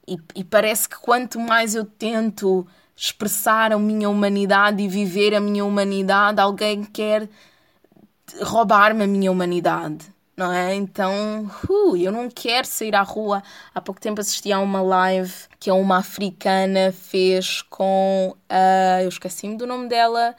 E, 0.07 0.17
e, 0.35 0.43
parece 0.43 0.87
que 0.87 0.97
quanto 0.97 1.37
mais 1.37 1.75
eu 1.75 1.83
tento 1.83 2.65
expressar 2.95 3.73
a 3.73 3.77
minha 3.77 4.09
humanidade 4.09 4.81
e 4.81 4.87
viver 4.87 5.35
a 5.35 5.41
minha 5.41 5.65
humanidade, 5.65 6.39
alguém 6.39 6.83
quer 6.83 7.29
roubar-me 8.41 9.03
a 9.03 9.07
minha 9.07 9.31
humanidade 9.31 10.16
não 10.37 10.53
é? 10.53 10.75
Então, 10.75 11.49
uh, 11.67 11.97
eu 11.97 12.11
não 12.11 12.29
quero 12.29 12.67
sair 12.67 12.95
à 12.95 13.01
rua. 13.01 13.41
Há 13.73 13.81
pouco 13.81 13.99
tempo 13.99 14.21
assisti 14.21 14.51
a 14.51 14.59
uma 14.59 14.81
live 14.81 15.33
que 15.59 15.71
uma 15.71 15.97
africana 15.97 16.91
fez 16.91 17.63
com 17.63 18.35
a. 18.47 19.01
Eu 19.01 19.09
esqueci-me 19.09 19.57
do 19.57 19.65
nome 19.65 19.89
dela. 19.89 20.35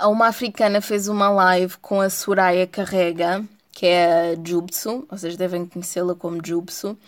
Uma 0.00 0.28
africana 0.28 0.80
fez 0.80 1.08
uma 1.08 1.28
live 1.28 1.76
com 1.78 2.00
a 2.00 2.10
Soraya 2.10 2.66
Carrega, 2.66 3.44
que 3.72 3.86
é 3.86 4.32
a 4.32 4.48
Jubsu, 4.48 5.06
vocês 5.10 5.36
devem 5.36 5.66
conhecê-la 5.66 6.14
como 6.14 6.44
Jubsu. 6.44 6.98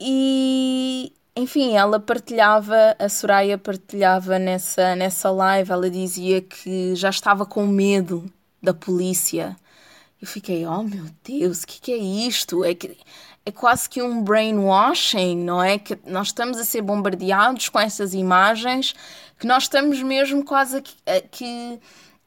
E 0.00 1.12
enfim, 1.36 1.76
ela 1.76 2.00
partilhava, 2.00 2.96
a 2.98 3.08
Soraya 3.08 3.58
partilhava 3.58 4.38
nessa, 4.38 4.96
nessa 4.96 5.30
live, 5.30 5.70
ela 5.72 5.90
dizia 5.90 6.40
que 6.40 6.94
já 6.94 7.10
estava 7.10 7.46
com 7.46 7.66
medo 7.66 8.30
da 8.62 8.74
polícia 8.74 9.56
eu 10.24 10.26
fiquei, 10.26 10.66
oh 10.66 10.82
meu 10.82 11.04
Deus, 11.22 11.62
o 11.62 11.66
que, 11.66 11.78
que 11.78 11.92
é 11.92 11.98
isto? 11.98 12.64
É, 12.64 12.74
que, 12.74 12.96
é 13.44 13.52
quase 13.52 13.86
que 13.86 14.00
um 14.00 14.22
brainwashing, 14.22 15.36
não 15.36 15.62
é? 15.62 15.78
Que 15.78 15.98
nós 16.06 16.28
estamos 16.28 16.58
a 16.58 16.64
ser 16.64 16.80
bombardeados 16.80 17.68
com 17.68 17.78
essas 17.78 18.14
imagens, 18.14 18.94
que 19.38 19.46
nós 19.46 19.64
estamos 19.64 20.02
mesmo 20.02 20.42
quase 20.42 20.78
a, 20.78 21.16
a 21.16 21.20
que 21.20 21.78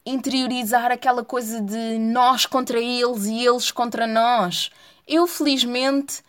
interiorizar 0.05 0.91
aquela 0.91 1.25
coisa 1.25 1.59
de 1.59 1.97
nós 1.97 2.45
contra 2.45 2.79
eles 2.79 3.25
e 3.25 3.43
eles 3.43 3.71
contra 3.71 4.05
nós. 4.05 4.69
Eu, 5.07 5.25
felizmente, 5.25 6.21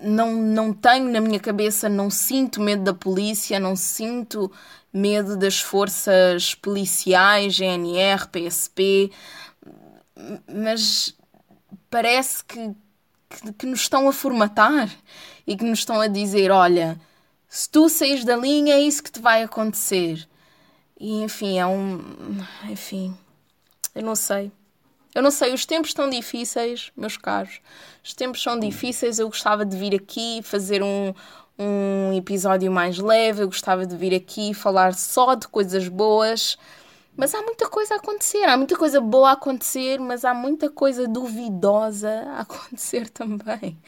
não, 0.00 0.32
não 0.32 0.72
tenho 0.72 1.10
na 1.10 1.20
minha 1.20 1.40
cabeça, 1.40 1.88
não 1.88 2.08
sinto 2.08 2.60
medo 2.60 2.84
da 2.84 2.94
polícia, 2.94 3.58
não 3.58 3.74
sinto 3.74 4.48
medo 4.92 5.36
das 5.36 5.58
forças 5.58 6.54
policiais, 6.54 7.56
GNR, 7.56 8.28
PSP 8.28 9.10
mas 10.46 11.14
parece 11.90 12.44
que, 12.44 12.74
que, 13.28 13.52
que, 13.52 13.66
nos 13.66 13.80
estão 13.80 14.08
a 14.08 14.12
formatar 14.12 14.90
e 15.46 15.56
que 15.56 15.64
nos 15.64 15.80
estão 15.80 16.00
a 16.00 16.06
dizer: 16.06 16.50
olha, 16.50 17.00
se 17.48 17.68
tu 17.68 17.88
saís 17.88 18.24
da 18.24 18.36
linha, 18.36 18.74
é 18.74 18.80
isso 18.80 19.02
que 19.02 19.12
te 19.12 19.20
vai 19.20 19.42
acontecer. 19.42 20.28
E 20.98 21.22
enfim, 21.22 21.58
é 21.58 21.66
um. 21.66 22.00
Enfim, 22.64 23.16
eu 23.94 24.02
não 24.02 24.14
sei. 24.14 24.50
Eu 25.14 25.22
não 25.22 25.30
sei, 25.30 25.54
os 25.54 25.64
tempos 25.64 25.90
estão 25.90 26.10
difíceis, 26.10 26.90
meus 26.96 27.16
caros. 27.16 27.60
Os 28.02 28.12
tempos 28.12 28.42
são 28.42 28.58
difíceis. 28.58 29.20
Eu 29.20 29.28
gostava 29.28 29.64
de 29.64 29.76
vir 29.76 29.94
aqui 29.94 30.40
fazer 30.42 30.82
um, 30.82 31.14
um 31.56 32.12
episódio 32.12 32.70
mais 32.72 32.98
leve. 32.98 33.42
Eu 33.42 33.46
gostava 33.46 33.86
de 33.86 33.96
vir 33.96 34.12
aqui 34.12 34.52
falar 34.52 34.92
só 34.94 35.36
de 35.36 35.46
coisas 35.46 35.86
boas. 35.86 36.58
Mas 37.16 37.34
há 37.34 37.42
muita 37.42 37.68
coisa 37.68 37.94
a 37.94 37.96
acontecer, 37.98 38.44
há 38.44 38.56
muita 38.56 38.76
coisa 38.76 39.00
boa 39.00 39.30
a 39.30 39.32
acontecer, 39.32 39.98
mas 40.00 40.24
há 40.24 40.34
muita 40.34 40.68
coisa 40.68 41.06
duvidosa 41.06 42.10
a 42.36 42.40
acontecer 42.42 43.08
também. 43.08 43.78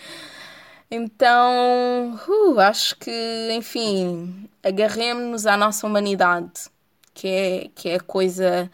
Então, 0.90 2.20
uh, 2.28 2.60
acho 2.60 2.96
que, 2.96 3.10
enfim, 3.52 4.48
agarremos-nos 4.62 5.46
à 5.46 5.56
nossa 5.56 5.86
humanidade, 5.86 6.70
que 7.12 7.28
é, 7.28 7.70
que 7.74 7.88
é 7.88 7.96
a 7.96 8.00
coisa. 8.00 8.70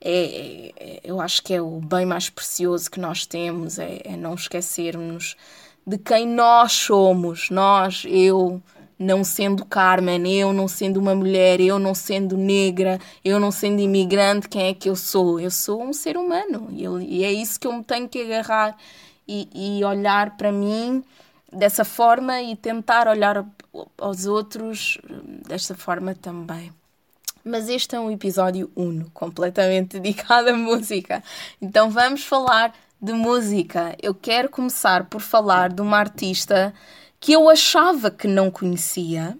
É, 0.00 0.72
é, 0.76 1.00
eu 1.04 1.20
acho 1.20 1.42
que 1.42 1.52
é 1.52 1.60
o 1.60 1.80
bem 1.80 2.06
mais 2.06 2.30
precioso 2.30 2.90
que 2.90 3.00
nós 3.00 3.26
temos, 3.26 3.78
é, 3.78 4.00
é 4.04 4.16
não 4.16 4.34
esquecermos 4.34 5.36
de 5.86 5.98
quem 5.98 6.26
nós 6.26 6.72
somos, 6.72 7.50
nós, 7.50 8.04
eu, 8.06 8.62
não 9.00 9.24
sendo 9.24 9.64
Carmen, 9.64 10.30
eu 10.30 10.52
não 10.52 10.68
sendo 10.68 11.00
uma 11.00 11.14
mulher, 11.14 11.58
eu 11.58 11.78
não 11.78 11.94
sendo 11.94 12.36
negra, 12.36 13.00
eu 13.24 13.40
não 13.40 13.50
sendo 13.50 13.80
imigrante, 13.80 14.46
quem 14.46 14.66
é 14.66 14.74
que 14.74 14.90
eu 14.90 14.94
sou? 14.94 15.40
Eu 15.40 15.50
sou 15.50 15.82
um 15.82 15.94
ser 15.94 16.18
humano 16.18 16.68
e, 16.70 16.84
eu, 16.84 17.00
e 17.00 17.24
é 17.24 17.32
isso 17.32 17.58
que 17.58 17.66
eu 17.66 17.72
me 17.72 17.82
tenho 17.82 18.06
que 18.06 18.20
agarrar 18.20 18.76
e, 19.26 19.78
e 19.78 19.82
olhar 19.82 20.36
para 20.36 20.52
mim 20.52 21.02
dessa 21.50 21.82
forma 21.82 22.42
e 22.42 22.54
tentar 22.54 23.08
olhar 23.08 23.42
aos 23.96 24.26
outros 24.26 24.98
hum, 25.08 25.40
desta 25.48 25.74
forma 25.74 26.14
também. 26.14 26.70
Mas 27.42 27.70
este 27.70 27.96
é 27.96 28.00
um 28.00 28.10
episódio 28.10 28.70
uno, 28.76 29.10
completamente 29.14 29.96
dedicado 29.98 30.50
à 30.50 30.52
música. 30.52 31.24
Então 31.60 31.88
vamos 31.90 32.22
falar 32.22 32.74
de 33.00 33.14
música. 33.14 33.96
Eu 34.02 34.14
quero 34.14 34.50
começar 34.50 35.04
por 35.04 35.22
falar 35.22 35.70
de 35.70 35.80
uma 35.80 35.96
artista 35.96 36.74
que 37.20 37.32
eu 37.32 37.50
achava 37.50 38.10
que 38.10 38.26
não 38.26 38.50
conhecia, 38.50 39.38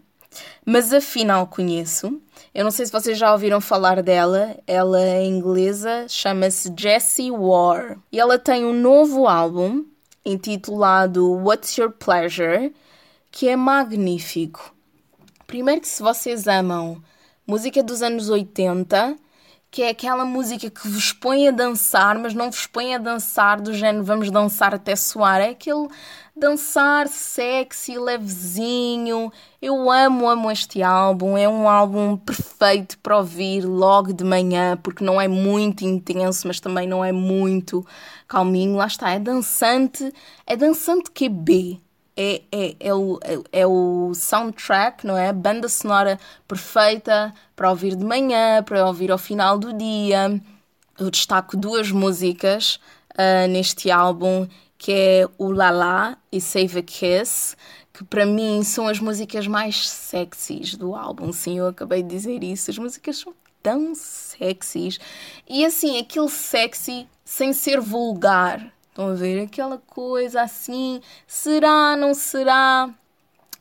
mas 0.65 0.93
afinal 0.93 1.47
conheço. 1.47 2.21
Eu 2.55 2.65
não 2.65 2.71
sei 2.71 2.85
se 2.85 2.93
vocês 2.93 3.17
já 3.17 3.33
ouviram 3.33 3.61
falar 3.61 4.03
dela. 4.03 4.57
Ela 4.67 5.01
é 5.01 5.25
inglesa, 5.25 6.07
chama-se 6.09 6.73
Jessie 6.79 7.31
Ware. 7.31 7.97
E 8.13 8.21
ela 8.21 8.39
tem 8.39 8.65
um 8.65 8.73
novo 8.73 9.27
álbum 9.27 9.85
intitulado 10.25 11.33
What's 11.33 11.77
Your 11.77 11.91
Pleasure, 11.91 12.75
que 13.31 13.49
é 13.49 13.57
magnífico. 13.57 14.75
Primeiro 15.47 15.81
que 15.81 15.89
se 15.89 16.03
vocês 16.03 16.47
amam 16.47 17.03
música 17.47 17.83
dos 17.83 18.03
anos 18.03 18.29
80, 18.29 19.17
que 19.71 19.83
é 19.83 19.91
aquela 19.91 20.25
música 20.25 20.69
que 20.69 20.89
vos 20.89 21.13
põe 21.13 21.47
a 21.47 21.51
dançar, 21.53 22.19
mas 22.19 22.35
não 22.35 22.51
vos 22.51 22.67
põe 22.67 22.95
a 22.95 22.99
dançar 22.99 23.61
do 23.61 23.73
género 23.73 24.05
vamos 24.05 24.31
dançar 24.31 24.75
até 24.75 24.97
suar, 24.97 25.41
é 25.41 25.51
aquele 25.51 25.89
dançar 26.41 27.07
sexy, 27.07 27.99
levezinho. 27.99 29.31
Eu 29.61 29.91
amo, 29.91 30.29
amo 30.29 30.51
este 30.51 30.83
álbum. 30.83 31.37
É 31.37 31.49
um 31.49 31.69
álbum 31.69 32.17
perfeito 32.17 32.99
para 32.99 33.19
ouvir 33.19 33.65
logo 33.65 34.13
de 34.13 34.25
manhã, 34.25 34.77
porque 34.83 35.05
não 35.05 35.21
é 35.21 35.29
muito 35.29 35.85
intenso, 35.85 36.49
mas 36.49 36.59
também 36.59 36.89
não 36.89 37.05
é 37.05 37.13
muito 37.13 37.87
calminho. 38.27 38.77
Lá 38.77 38.87
está, 38.87 39.11
é 39.11 39.19
dançante, 39.19 40.13
é 40.47 40.57
dançante 40.57 41.11
QB. 41.11 41.90
É, 42.23 42.43
é, 42.53 42.77
é, 42.81 42.95
o, 42.95 43.19
é, 43.23 43.61
é 43.63 43.67
o 43.67 44.13
soundtrack, 44.15 45.07
não 45.07 45.17
é? 45.17 45.33
Banda 45.33 45.71
sonora 45.71 46.19
perfeita 46.47 47.33
para 47.57 47.71
ouvir 47.71 47.97
de 47.97 48.05
manhã, 48.05 48.63
para 48.63 48.87
ouvir 48.87 49.11
ao 49.11 49.17
final 49.17 49.59
do 49.59 49.73
dia. 49.73 50.39
Eu 50.99 51.11
destaco 51.11 51.57
duas 51.57 51.91
músicas 51.91 52.79
uh, 53.13 53.49
neste 53.49 53.91
álbum 53.91 54.47
que 54.77 54.93
é 54.93 55.29
o 55.39 55.51
Lala 55.51 56.17
e 56.33 56.41
Save 56.41 56.79
a 56.79 56.83
Kiss, 56.83 57.55
que 57.93 58.03
para 58.03 58.25
mim 58.25 58.63
são 58.65 58.89
as 58.89 58.99
músicas 58.99 59.47
mais 59.47 59.89
sexys 59.89 60.75
do 60.75 60.95
álbum. 60.95 61.33
Sim, 61.33 61.59
eu 61.59 61.69
acabei 61.69 62.03
de 62.03 62.09
dizer 62.09 62.43
isso. 62.43 62.71
As 62.71 62.79
músicas 62.79 63.19
são 63.19 63.35
tão 63.63 63.95
sexys. 63.95 64.99
E 65.47 65.65
assim, 65.67 65.99
aquele 65.99 66.31
sexy 66.31 67.07
sem 67.25 67.53
ser 67.53 67.79
vulgar. 67.79 68.73
Estão 68.91 69.09
a 69.09 69.15
ver? 69.15 69.43
Aquela 69.43 69.79
coisa 69.79 70.43
assim, 70.43 71.01
será, 71.27 71.97
não 71.97 72.13
será? 72.13 72.91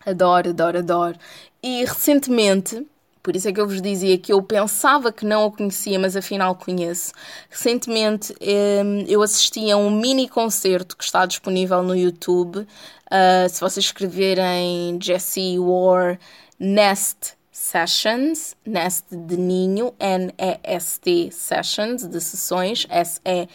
Adoro, 0.06 0.50
adoro, 0.50 0.80
adoro. 0.80 1.18
E 1.64 1.86
recentemente 1.86 2.86
por 3.22 3.36
isso 3.36 3.50
é 3.50 3.54
que 3.54 3.60
eu 3.60 3.68
vos 3.68 3.82
dizia 3.82 4.18
que 4.18 4.32
eu 4.32 4.42
pensava 4.42 5.12
que 5.12 5.26
não 5.26 5.46
o 5.46 5.52
conhecia, 5.52 6.00
mas 6.00 6.16
afinal 6.16 6.56
conheço. 6.56 7.12
Recentemente 7.50 8.34
hum, 8.42 9.06
eu 9.08 9.22
assisti 9.22 9.70
a 9.70 9.78
um 9.78 9.92
mini 9.92 10.28
concerto 10.28 10.96
que 10.96 11.04
está 11.04 11.26
disponível 11.26 11.84
no 11.84 11.96
YouTube. 11.96 12.60
Uh, 12.60 13.50
se 13.50 13.60
vocês 13.60 13.86
escreverem 13.86 14.98
Jesse 15.02 15.60
War 15.60 16.18
Nest 16.58 17.34
Sessions, 17.60 18.56
Nest 18.66 19.04
de 19.12 19.36
ninho, 19.36 19.94
N-E-S-T 20.00 21.30
Sessions, 21.30 22.08
de 22.08 22.22
sessões, 22.22 22.88
S-E-S-S-I-O-N-S, 22.90 23.46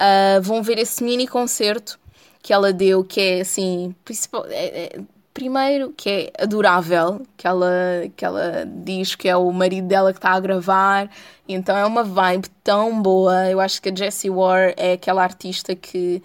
uh, 0.00 0.40
vão 0.40 0.62
ver 0.62 0.78
esse 0.78 1.04
mini 1.04 1.28
concerto 1.28 2.00
que 2.42 2.54
ela 2.54 2.72
deu, 2.72 3.04
que 3.04 3.20
é 3.20 3.42
assim, 3.42 3.94
principal, 4.02 4.46
é, 4.48 4.94
é, 4.96 5.00
Primeiro, 5.34 5.92
que 5.94 6.08
é 6.08 6.32
adorável, 6.42 7.20
que 7.36 7.46
ela, 7.46 8.08
que 8.16 8.24
ela 8.24 8.66
diz 8.66 9.14
que 9.14 9.28
é 9.28 9.36
o 9.36 9.52
marido 9.52 9.86
dela 9.86 10.10
que 10.10 10.18
está 10.18 10.30
a 10.30 10.40
gravar, 10.40 11.10
então 11.46 11.76
é 11.76 11.84
uma 11.84 12.02
vibe 12.02 12.48
tão 12.64 13.02
boa. 13.02 13.50
Eu 13.50 13.60
acho 13.60 13.82
que 13.82 13.90
a 13.90 13.94
Jessie 13.94 14.30
Ware 14.30 14.72
é 14.78 14.92
aquela 14.94 15.22
artista 15.22 15.76
que, 15.76 16.22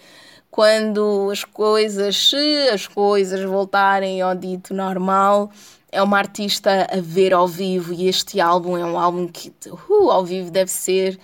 quando 0.51 1.29
as 1.31 1.45
coisas, 1.45 2.29
se 2.29 2.69
as 2.69 2.85
coisas 2.85 3.41
voltarem 3.43 4.21
ao 4.21 4.35
dito 4.35 4.73
normal, 4.73 5.49
é 5.89 6.03
uma 6.03 6.17
artista 6.17 6.87
a 6.91 6.99
ver 6.99 7.33
ao 7.33 7.47
vivo 7.47 7.93
e 7.93 8.07
este 8.07 8.39
álbum 8.41 8.77
é 8.77 8.85
um 8.85 8.99
álbum 8.99 9.27
que 9.27 9.51
uh, 9.67 10.11
ao 10.11 10.25
vivo 10.25 10.51
deve 10.51 10.69
ser 10.69 11.17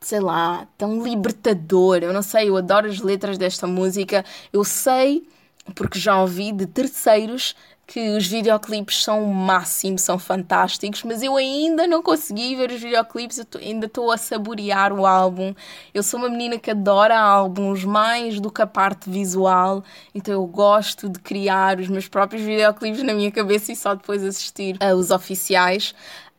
sei 0.00 0.20
lá, 0.20 0.68
tão 0.76 1.02
libertador. 1.02 1.98
Eu 2.02 2.12
não 2.12 2.22
sei, 2.22 2.50
eu 2.50 2.56
adoro 2.56 2.86
as 2.86 3.00
letras 3.00 3.38
desta 3.38 3.66
música. 3.66 4.22
Eu 4.52 4.62
sei 4.62 5.26
porque 5.74 5.98
já 5.98 6.20
ouvi 6.20 6.52
de 6.52 6.66
terceiros 6.66 7.56
que 7.86 8.16
os 8.16 8.26
videoclipes 8.26 9.02
são 9.02 9.24
o 9.24 9.34
máximo, 9.34 9.98
são 9.98 10.18
fantásticos, 10.18 11.02
mas 11.02 11.22
eu 11.22 11.36
ainda 11.36 11.86
não 11.86 12.02
consegui 12.02 12.56
ver 12.56 12.70
os 12.70 12.80
videoclipes, 12.80 13.38
eu 13.38 13.44
tô, 13.44 13.58
ainda 13.58 13.86
estou 13.86 14.10
a 14.10 14.16
saborear 14.16 14.92
o 14.92 15.06
álbum. 15.06 15.54
Eu 15.92 16.02
sou 16.02 16.18
uma 16.18 16.28
menina 16.28 16.58
que 16.58 16.70
adora 16.70 17.18
álbuns 17.18 17.84
mais 17.84 18.40
do 18.40 18.50
que 18.50 18.62
a 18.62 18.66
parte 18.66 19.10
visual, 19.10 19.84
então 20.14 20.32
eu 20.32 20.46
gosto 20.46 21.08
de 21.08 21.18
criar 21.18 21.78
os 21.78 21.88
meus 21.88 22.08
próprios 22.08 22.42
videoclipes 22.42 23.02
na 23.02 23.12
minha 23.12 23.30
cabeça 23.30 23.72
e 23.72 23.76
só 23.76 23.94
depois 23.94 24.24
assistir 24.24 24.76
aos 24.80 25.10
oficiais. 25.10 25.94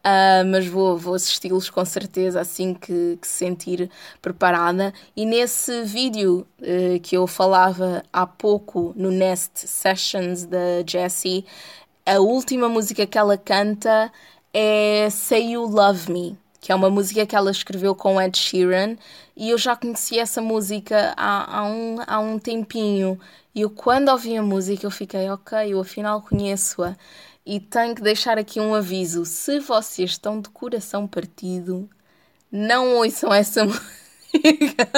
Uh, 0.06 0.46
mas 0.46 0.68
vou, 0.68 0.96
vou 0.96 1.16
assisti-los 1.16 1.72
com 1.72 1.84
certeza 1.84 2.40
assim 2.40 2.76
que, 2.76 3.18
que 3.20 3.28
se 3.28 3.34
sentir 3.34 3.90
preparada. 4.22 4.94
E 5.16 5.26
nesse 5.26 5.82
vídeo 5.82 6.46
uh, 6.62 7.00
que 7.02 7.18
eu 7.18 7.26
falava 7.26 8.04
há 8.14 8.28
pouco 8.28 8.94
no 8.96 9.10
Nest 9.10 9.68
Sessions 9.68 10.46
da 10.46 10.84
Jessie, 10.86 11.44
a 12.06 12.20
última 12.20 12.70
música 12.70 13.08
que 13.08 13.18
ela 13.18 13.36
canta 13.36 14.12
é 14.54 15.10
Say 15.10 15.54
You 15.54 15.66
Love 15.66 16.12
Me, 16.12 16.38
que 16.62 16.72
é 16.72 16.76
uma 16.76 16.92
música 16.92 17.26
que 17.26 17.36
ela 17.36 17.50
escreveu 17.50 17.96
com 17.96 18.22
Ed 18.22 18.38
Sheeran 18.38 18.98
e 19.36 19.50
eu 19.50 19.58
já 19.58 19.76
conheci 19.76 20.20
essa 20.20 20.40
música 20.40 21.16
há, 21.18 21.60
há, 21.62 21.64
um, 21.66 21.98
há 22.06 22.20
um 22.20 22.38
tempinho. 22.38 23.20
E 23.56 23.62
eu, 23.62 23.70
quando 23.70 24.10
ouvi 24.10 24.38
a 24.38 24.44
música, 24.44 24.86
eu 24.86 24.92
fiquei, 24.92 25.30
ok, 25.30 25.74
eu 25.74 25.80
afinal 25.80 26.22
conheço-a. 26.22 26.96
E 27.46 27.60
tenho 27.60 27.94
que 27.94 28.02
deixar 28.02 28.38
aqui 28.40 28.60
um 28.60 28.74
aviso: 28.74 29.24
se 29.26 29.60
vocês 29.60 30.12
estão 30.12 30.42
de 30.42 30.50
coração 30.50 31.06
partido, 31.06 31.88
não 32.52 32.96
ouçam 32.96 33.32
essa 33.32 33.64
música. 33.66 34.90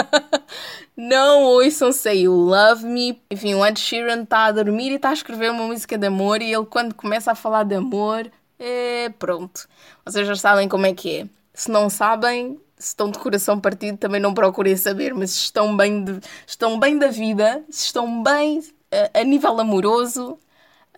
não 0.95 1.43
ouçam 1.43 1.91
Say 1.91 2.21
You 2.21 2.33
Love 2.33 2.85
Me. 2.85 3.21
Enfim, 3.29 3.55
o 3.55 3.65
Ed 3.65 3.79
Sheeran 3.79 4.23
está 4.23 4.45
a 4.45 4.51
dormir 4.51 4.91
e 4.91 4.95
está 4.95 5.09
a 5.09 5.13
escrever 5.13 5.51
uma 5.51 5.67
música 5.67 5.97
de 5.97 6.07
amor. 6.07 6.41
E 6.41 6.53
ele, 6.53 6.65
quando 6.65 6.95
começa 6.95 7.31
a 7.31 7.35
falar 7.35 7.63
de 7.63 7.75
amor, 7.75 8.31
é 8.57 9.09
pronto. 9.19 9.67
Vocês 10.05 10.25
já 10.25 10.35
sabem 10.35 10.69
como 10.69 10.85
é 10.85 10.93
que 10.93 11.17
é. 11.17 11.27
Se 11.53 11.69
não 11.69 11.89
sabem, 11.89 12.59
se 12.77 12.89
estão 12.89 13.11
de 13.11 13.19
coração 13.19 13.59
partido, 13.59 13.97
também 13.97 14.21
não 14.21 14.33
procurem 14.33 14.77
saber. 14.77 15.13
Mas 15.13 15.31
se 15.31 15.39
estão 15.39 15.75
bem, 15.75 16.03
de, 16.03 16.19
estão 16.45 16.79
bem 16.79 16.97
da 16.97 17.07
vida, 17.07 17.63
se 17.69 17.87
estão 17.87 18.23
bem 18.23 18.63
a, 18.89 19.19
a 19.19 19.23
nível 19.25 19.59
amoroso, 19.59 20.39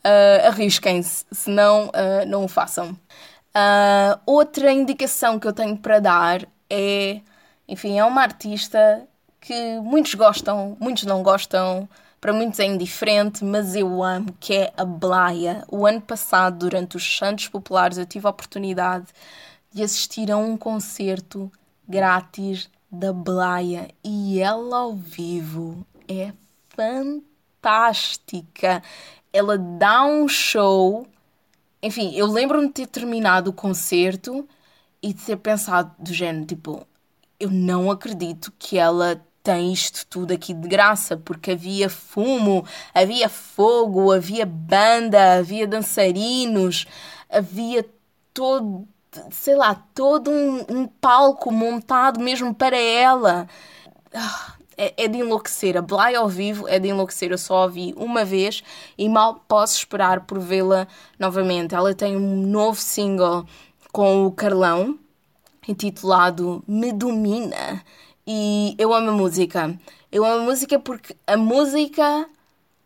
uh, 0.05 0.47
arrisquem-se, 0.47 1.25
senão 1.31 1.87
uh, 1.87 2.25
não 2.27 2.45
o 2.45 2.47
façam. 2.47 2.91
Uh, 2.91 4.19
outra 4.25 4.71
indicação 4.71 5.39
que 5.39 5.47
eu 5.47 5.53
tenho 5.53 5.77
para 5.77 5.99
dar 5.99 6.47
é, 6.69 7.21
enfim, 7.67 7.97
é 7.97 8.05
uma 8.05 8.21
artista 8.21 9.07
que 9.41 9.79
muitos 9.79 10.13
gostam, 10.13 10.77
muitos 10.79 11.03
não 11.03 11.23
gostam, 11.23 11.89
para 12.21 12.33
muitos 12.33 12.59
é 12.59 12.65
indiferente, 12.65 13.43
mas 13.43 13.75
eu 13.75 14.03
amo, 14.03 14.35
que 14.39 14.53
é 14.53 14.71
a 14.75 14.85
Blaia. 14.85 15.63
O 15.69 15.87
ano 15.87 16.01
passado, 16.01 16.59
durante 16.59 16.97
os 16.97 17.17
Santos 17.17 17.47
Populares, 17.47 17.97
eu 17.97 18.05
tive 18.05 18.27
a 18.27 18.29
oportunidade 18.29 19.07
de 19.71 19.83
assistir 19.83 20.31
a 20.31 20.37
um 20.37 20.57
concerto 20.57 21.51
grátis 21.87 22.69
da 22.91 23.13
Blaia 23.13 23.89
e 24.03 24.39
ela 24.39 24.79
ao 24.79 24.95
vivo 24.95 25.85
é 26.07 26.33
fantástica 26.69 28.81
ela 29.33 29.57
dá 29.57 30.05
um 30.05 30.27
show. 30.27 31.07
Enfim, 31.81 32.13
eu 32.15 32.27
lembro-me 32.27 32.67
de 32.67 32.73
ter 32.73 32.87
terminado 32.87 33.51
o 33.51 33.53
concerto 33.53 34.47
e 35.01 35.13
de 35.13 35.21
ter 35.23 35.37
pensado 35.37 35.95
do 35.99 36.13
género, 36.13 36.45
tipo, 36.45 36.85
eu 37.39 37.49
não 37.49 37.89
acredito 37.89 38.51
que 38.59 38.77
ela 38.77 39.23
tem 39.41 39.71
isto 39.71 40.05
tudo 40.07 40.33
aqui 40.33 40.53
de 40.53 40.67
graça, 40.67 41.17
porque 41.17 41.51
havia 41.51 41.89
fumo, 41.89 42.65
havia 42.93 43.29
fogo, 43.29 44.11
havia 44.11 44.45
banda, 44.45 45.39
havia 45.39 45.65
dançarinos, 45.65 46.85
havia 47.29 47.85
todo, 48.33 48.87
sei 49.31 49.55
lá, 49.55 49.75
todo 49.95 50.29
um, 50.29 50.65
um 50.69 50.87
palco 50.87 51.51
montado 51.51 52.19
mesmo 52.19 52.53
para 52.53 52.77
ela. 52.77 53.47
Ah, 54.13 54.58
é, 54.79 54.93
é, 54.95 55.07
de 55.09 55.17
enlouquecer. 55.17 55.75
A 55.75 55.81
Bly 55.81 56.15
ao 56.15 56.29
vivo 56.29 56.65
é 56.65 56.79
de 56.79 56.87
enlouquecer. 56.87 57.31
Eu 57.31 57.37
só 57.37 57.63
a 57.63 57.67
vi 57.67 57.93
uma 57.97 58.23
vez 58.23 58.63
e 58.97 59.09
mal 59.09 59.43
posso 59.45 59.77
esperar 59.77 60.21
por 60.21 60.39
vê-la 60.39 60.87
novamente. 61.19 61.75
Ela 61.75 61.93
tem 61.93 62.15
um 62.15 62.47
novo 62.47 62.79
single 62.79 63.45
com 63.91 64.25
o 64.25 64.31
Carlão, 64.31 64.97
intitulado 65.67 66.63
Me 66.65 66.93
Domina. 66.93 67.83
E 68.25 68.73
eu 68.77 68.93
amo 68.93 69.09
a 69.09 69.13
música. 69.13 69.77
Eu 70.09 70.23
amo 70.23 70.43
a 70.43 70.45
música 70.45 70.79
porque 70.79 71.13
a 71.27 71.35
música 71.35 72.29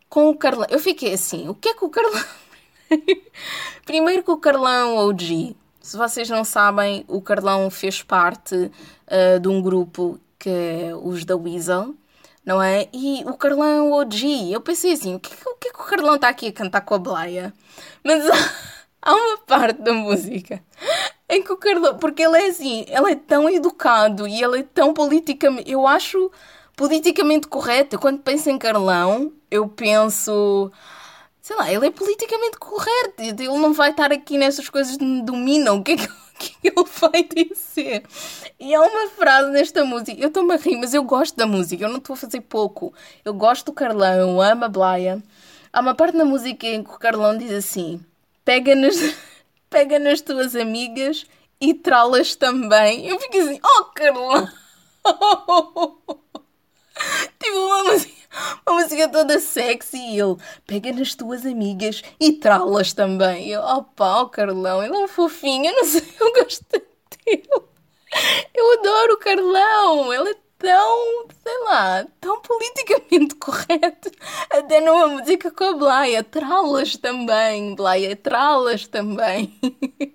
com 0.08 0.30
o 0.30 0.36
Carlão. 0.36 0.66
Eu 0.68 0.80
fiquei 0.80 1.14
assim: 1.14 1.48
o 1.48 1.54
que 1.54 1.68
é 1.68 1.74
que 1.74 1.84
o 1.84 1.90
Carlão. 1.90 2.24
Primeiro 3.86 4.24
que 4.24 4.30
o 4.32 4.36
Carlão 4.36 4.96
OG. 4.96 5.56
Se 5.80 5.96
vocês 5.96 6.28
não 6.30 6.44
sabem, 6.44 7.04
o 7.06 7.20
Carlão 7.20 7.70
fez 7.70 8.02
parte 8.02 8.54
uh, 8.56 9.38
de 9.38 9.48
um 9.48 9.60
grupo 9.60 10.18
que 10.44 10.50
é 10.50 10.94
os 10.94 11.24
da 11.24 11.34
Weasel, 11.34 11.94
não 12.44 12.62
é? 12.62 12.86
E 12.92 13.22
o 13.24 13.32
Carlão 13.32 13.92
OG. 13.92 14.52
Eu 14.52 14.60
pensei 14.60 14.92
assim: 14.92 15.14
o 15.14 15.18
que, 15.18 15.32
o 15.32 15.54
que 15.54 15.68
é 15.68 15.72
que 15.72 15.80
o 15.80 15.84
Carlão 15.84 16.16
está 16.16 16.28
aqui 16.28 16.48
a 16.48 16.52
cantar 16.52 16.82
com 16.82 16.94
a 16.94 16.98
Blaia? 16.98 17.54
Mas 18.04 18.22
há 19.00 19.14
uma 19.14 19.38
parte 19.38 19.80
da 19.80 19.94
música 19.94 20.62
em 21.30 21.42
que 21.42 21.50
o 21.50 21.56
Carlão. 21.56 21.96
Porque 21.96 22.22
ele 22.22 22.36
é 22.36 22.48
assim, 22.48 22.84
ele 22.86 23.12
é 23.12 23.14
tão 23.14 23.48
educado 23.48 24.28
e 24.28 24.42
ele 24.42 24.60
é 24.60 24.62
tão 24.62 24.92
politicamente. 24.92 25.70
Eu 25.70 25.86
acho 25.86 26.30
politicamente 26.76 27.48
correto. 27.48 27.98
Quando 27.98 28.20
penso 28.20 28.50
em 28.50 28.58
Carlão, 28.58 29.32
eu 29.50 29.66
penso. 29.66 30.70
Sei 31.40 31.56
lá, 31.56 31.72
ele 31.72 31.86
é 31.86 31.90
politicamente 31.90 32.58
correto. 32.58 33.14
Ele 33.18 33.48
não 33.48 33.72
vai 33.72 33.92
estar 33.92 34.12
aqui 34.12 34.36
nessas 34.36 34.68
coisas 34.68 34.98
que 34.98 35.04
me 35.04 35.22
dominam. 35.22 35.78
O 35.78 35.82
que 35.82 35.92
é 35.92 35.96
que, 35.96 36.08
que 36.60 36.68
ele 36.68 36.84
vai 37.00 37.22
dizer? 37.22 38.04
E 38.58 38.74
há 38.74 38.80
uma 38.80 39.08
frase 39.10 39.50
nesta 39.50 39.84
música. 39.84 40.20
Eu 40.20 40.28
estou-me 40.28 40.54
a 40.54 40.56
rir, 40.56 40.76
mas 40.76 40.94
eu 40.94 41.02
gosto 41.02 41.36
da 41.36 41.46
música. 41.46 41.84
Eu 41.84 41.88
não 41.88 41.98
estou 41.98 42.14
a 42.14 42.16
fazer 42.16 42.40
pouco. 42.42 42.92
Eu 43.24 43.34
gosto 43.34 43.66
do 43.66 43.72
Carlão, 43.72 44.14
eu 44.14 44.40
amo 44.40 44.64
a 44.64 44.68
Blaia. 44.68 45.22
Há 45.72 45.80
uma 45.80 45.94
parte 45.94 46.16
na 46.16 46.24
música 46.24 46.66
em 46.66 46.82
que 46.84 46.90
o 46.90 46.98
Carlão 46.98 47.36
diz 47.36 47.50
assim: 47.50 48.00
pega 48.44 48.74
nas, 48.74 48.96
pega 49.68 49.98
nas 49.98 50.20
tuas 50.20 50.54
amigas 50.54 51.26
e 51.60 51.74
trá-las 51.74 52.34
também. 52.36 53.06
Eu 53.08 53.18
fico 53.18 53.38
assim, 53.38 53.60
oh 53.62 53.84
Carlão! 53.86 54.48
tipo 57.38 57.56
uma 57.56 57.84
música, 57.84 58.13
uma 58.66 58.80
música 58.80 59.08
toda 59.08 59.38
sexy 59.38 59.96
e 59.96 60.20
ele 60.20 60.36
pega 60.66 60.92
nas 60.92 61.14
tuas 61.14 61.44
amigas 61.44 62.02
e 62.20 62.32
trá-las 62.32 62.92
também. 62.92 63.48
Eu, 63.48 63.62
oh 63.62 63.84
oh 63.98 64.28
Carlão, 64.28 64.82
ele 64.82 64.94
é 64.94 64.98
um 64.98 65.08
fofinho, 65.08 65.66
eu 65.66 65.72
não 65.74 65.84
sei, 65.84 66.02
eu 66.20 66.32
gosto 66.32 66.64
dele. 66.70 67.48
Eu 68.54 68.72
adoro 68.78 69.14
o 69.14 69.18
Carlão, 69.18 70.12
ele 70.12 70.30
é 70.30 70.36
tão, 70.58 71.26
sei 71.42 71.58
lá, 71.64 72.06
tão 72.20 72.40
politicamente 72.40 73.34
correto. 73.36 74.10
Até 74.50 74.80
numa 74.80 75.08
música 75.08 75.50
com 75.50 75.64
a 75.64 75.72
Blaia, 75.72 76.24
trá-las 76.24 76.96
também, 76.96 77.74
Blaia, 77.74 78.16
trá-las 78.16 78.86
também. 78.86 79.52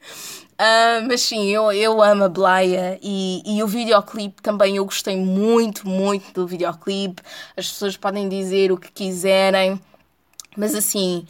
Uh, 0.60 1.08
mas 1.08 1.22
sim, 1.22 1.48
eu, 1.48 1.72
eu 1.72 2.02
amo 2.02 2.26
a 2.26 2.30
Blaia 2.30 3.00
e, 3.02 3.42
e 3.46 3.64
o 3.64 3.68
videoclipe 3.68 4.42
também 4.42 4.76
eu 4.76 4.84
gostei 4.84 5.16
muito, 5.16 5.88
muito 5.88 6.34
do 6.34 6.46
videoclipe. 6.46 7.22
As 7.56 7.70
pessoas 7.70 7.96
podem 7.96 8.28
dizer 8.28 8.70
o 8.70 8.78
que 8.78 8.92
quiserem, 8.92 9.80
mas 10.58 10.76
assim, 10.76 11.26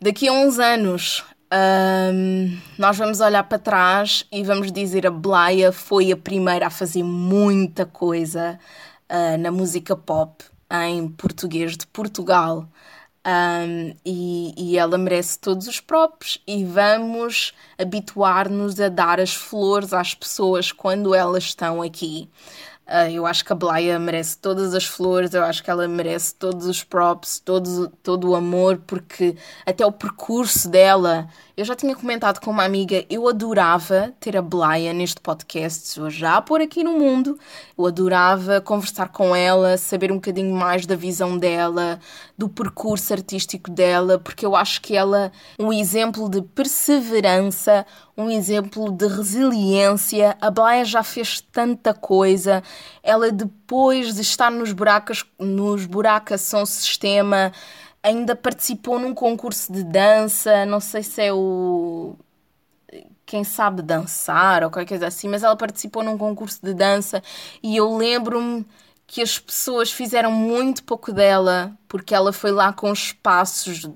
daqui 0.00 0.28
a 0.28 0.32
uns 0.32 0.60
anos 0.60 1.24
um, 1.52 2.58
nós 2.78 2.96
vamos 2.96 3.20
olhar 3.20 3.42
para 3.42 3.58
trás 3.58 4.24
e 4.30 4.44
vamos 4.44 4.70
dizer 4.70 5.04
a 5.04 5.10
Blaia 5.10 5.72
foi 5.72 6.12
a 6.12 6.16
primeira 6.16 6.68
a 6.68 6.70
fazer 6.70 7.02
muita 7.02 7.86
coisa 7.86 8.56
uh, 9.10 9.36
na 9.38 9.50
música 9.50 9.96
pop 9.96 10.44
em 10.70 11.08
português 11.08 11.76
de 11.76 11.88
Portugal. 11.88 12.68
Um, 13.28 13.94
e, 14.06 14.54
e, 14.56 14.78
ela 14.78 14.96
merece 14.96 15.38
todos 15.38 15.68
os 15.68 15.80
próprios 15.80 16.40
e 16.46 16.64
vamos 16.64 17.52
habituar-nos 17.76 18.80
a 18.80 18.88
dar 18.88 19.20
as 19.20 19.34
flores 19.34 19.92
às 19.92 20.14
pessoas 20.14 20.72
quando 20.72 21.14
elas 21.14 21.44
estão 21.44 21.82
aqui. 21.82 22.26
Uh, 22.88 23.10
eu 23.10 23.26
acho 23.26 23.44
que 23.44 23.52
a 23.52 23.56
Blaia 23.56 23.98
merece 23.98 24.38
todas 24.38 24.74
as 24.74 24.86
flores, 24.86 25.34
eu 25.34 25.44
acho 25.44 25.62
que 25.62 25.70
ela 25.70 25.86
merece 25.86 26.34
todos 26.34 26.66
os 26.66 26.82
props, 26.82 27.38
todo, 27.38 27.88
todo 28.02 28.30
o 28.30 28.34
amor, 28.34 28.80
porque 28.86 29.36
até 29.66 29.84
o 29.84 29.92
percurso 29.92 30.70
dela. 30.70 31.28
Eu 31.54 31.64
já 31.64 31.74
tinha 31.74 31.94
comentado 31.94 32.40
com 32.40 32.50
uma 32.50 32.64
amiga, 32.64 33.04
eu 33.10 33.28
adorava 33.28 34.14
ter 34.20 34.36
a 34.36 34.42
Blaia 34.42 34.92
neste 34.94 35.20
podcast, 35.20 35.98
eu 35.98 36.08
já 36.08 36.40
por 36.40 36.62
aqui 36.62 36.82
no 36.84 36.92
mundo. 36.92 37.38
Eu 37.76 37.84
adorava 37.84 38.60
conversar 38.60 39.08
com 39.08 39.34
ela, 39.36 39.76
saber 39.76 40.10
um 40.10 40.14
bocadinho 40.14 40.54
mais 40.54 40.86
da 40.86 40.94
visão 40.94 41.36
dela, 41.36 41.98
do 42.38 42.48
percurso 42.48 43.12
artístico 43.12 43.70
dela, 43.70 44.18
porque 44.18 44.46
eu 44.46 44.54
acho 44.54 44.80
que 44.80 44.96
ela 44.96 45.32
é 45.58 45.62
um 45.62 45.72
exemplo 45.72 46.30
de 46.30 46.40
perseverança, 46.40 47.84
um 48.18 48.28
exemplo 48.28 48.90
de 48.90 49.06
resiliência. 49.06 50.36
A 50.40 50.50
Blaia 50.50 50.84
já 50.84 51.04
fez 51.04 51.40
tanta 51.40 51.94
coisa. 51.94 52.64
Ela, 53.00 53.30
depois 53.30 54.16
de 54.16 54.22
estar 54.22 54.50
nos 54.50 54.72
buracos, 54.72 55.24
nos 55.38 55.86
buracos 55.86 56.40
são 56.40 56.66
sistema, 56.66 57.52
ainda 58.02 58.34
participou 58.34 58.98
num 58.98 59.14
concurso 59.14 59.72
de 59.72 59.84
dança. 59.84 60.66
Não 60.66 60.80
sei 60.80 61.04
se 61.04 61.22
é 61.22 61.32
o 61.32 62.16
quem 63.24 63.44
sabe 63.44 63.82
dançar 63.82 64.64
ou 64.64 64.70
qualquer 64.70 64.88
coisa 64.88 65.06
assim, 65.06 65.28
mas 65.28 65.42
ela 65.42 65.54
participou 65.54 66.02
num 66.02 66.16
concurso 66.16 66.60
de 66.62 66.72
dança 66.72 67.22
e 67.62 67.76
eu 67.76 67.94
lembro-me 67.94 68.66
que 69.06 69.20
as 69.20 69.38
pessoas 69.38 69.92
fizeram 69.92 70.32
muito 70.32 70.82
pouco 70.82 71.12
dela 71.12 71.76
porque 71.86 72.14
ela 72.14 72.32
foi 72.32 72.50
lá 72.50 72.72
com 72.72 72.90
os 72.90 73.12
passos 73.12 73.86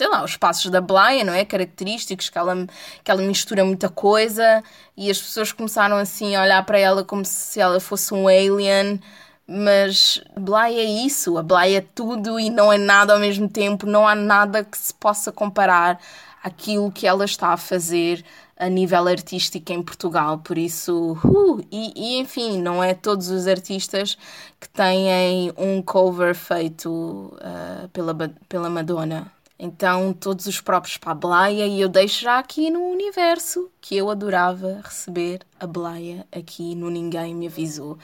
sei 0.00 0.08
lá, 0.08 0.24
os 0.24 0.34
passos 0.34 0.70
da 0.70 0.80
Blaia, 0.80 1.22
não 1.22 1.34
é? 1.34 1.44
Característicos, 1.44 2.30
que 2.30 2.38
ela, 2.38 2.66
que 3.04 3.10
ela 3.10 3.20
mistura 3.20 3.62
muita 3.66 3.90
coisa 3.90 4.64
e 4.96 5.10
as 5.10 5.20
pessoas 5.20 5.52
começaram 5.52 5.98
assim 5.98 6.34
a 6.34 6.42
olhar 6.42 6.64
para 6.64 6.78
ela 6.78 7.04
como 7.04 7.22
se 7.22 7.60
ela 7.60 7.78
fosse 7.78 8.14
um 8.14 8.26
alien. 8.26 8.98
Mas 9.46 10.22
Blaia 10.34 10.80
é 10.80 10.84
isso, 10.84 11.36
a 11.36 11.42
Blaia 11.42 11.78
é 11.78 11.80
tudo 11.94 12.40
e 12.40 12.48
não 12.48 12.72
é 12.72 12.78
nada 12.78 13.12
ao 13.12 13.18
mesmo 13.18 13.46
tempo, 13.46 13.84
não 13.84 14.08
há 14.08 14.14
nada 14.14 14.64
que 14.64 14.78
se 14.78 14.94
possa 14.94 15.30
comparar 15.30 16.00
àquilo 16.42 16.90
que 16.90 17.06
ela 17.06 17.26
está 17.26 17.48
a 17.48 17.58
fazer 17.58 18.24
a 18.56 18.70
nível 18.70 19.06
artístico 19.06 19.70
em 19.70 19.82
Portugal, 19.82 20.38
por 20.38 20.56
isso, 20.56 21.12
uh, 21.24 21.60
e, 21.70 21.92
e, 21.94 22.20
enfim, 22.20 22.58
não 22.62 22.82
é 22.82 22.94
todos 22.94 23.28
os 23.28 23.46
artistas 23.46 24.16
que 24.58 24.68
têm 24.68 25.52
um 25.58 25.82
cover 25.82 26.34
feito 26.34 26.90
uh, 26.90 27.88
pela, 27.88 28.14
pela 28.48 28.70
Madonna. 28.70 29.30
Então, 29.62 30.14
todos 30.14 30.46
os 30.46 30.58
próprios 30.58 30.96
para 30.96 31.12
a 31.12 31.14
Blaia, 31.14 31.66
e 31.66 31.82
eu 31.82 31.88
deixo 31.90 32.22
já 32.22 32.38
aqui 32.38 32.70
no 32.70 32.80
universo 32.80 33.70
que 33.78 33.94
eu 33.94 34.08
adorava 34.08 34.80
receber 34.82 35.42
a 35.60 35.66
Blaia 35.66 36.26
aqui 36.32 36.74
no 36.74 36.88
Ninguém 36.88 37.34
Me 37.34 37.46
Avisou. 37.46 37.98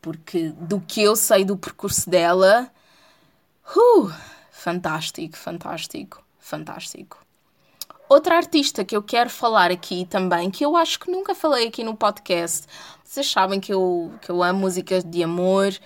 Porque 0.00 0.50
do 0.50 0.80
que 0.80 1.02
eu 1.02 1.16
sei 1.16 1.44
do 1.44 1.56
percurso 1.56 2.08
dela, 2.08 2.70
uh, 3.76 4.12
fantástico, 4.52 5.36
fantástico, 5.36 6.22
fantástico. 6.38 7.18
Outra 8.08 8.36
artista 8.36 8.84
que 8.84 8.96
eu 8.96 9.02
quero 9.02 9.28
falar 9.28 9.72
aqui 9.72 10.06
também, 10.08 10.52
que 10.52 10.64
eu 10.64 10.76
acho 10.76 11.00
que 11.00 11.10
nunca 11.10 11.34
falei 11.34 11.66
aqui 11.66 11.82
no 11.82 11.96
podcast, 11.96 12.68
vocês 13.02 13.28
sabem 13.28 13.58
que 13.58 13.74
eu, 13.74 14.12
que 14.20 14.30
eu 14.30 14.40
amo 14.40 14.60
músicas 14.60 15.02
de 15.02 15.24
amor, 15.24 15.76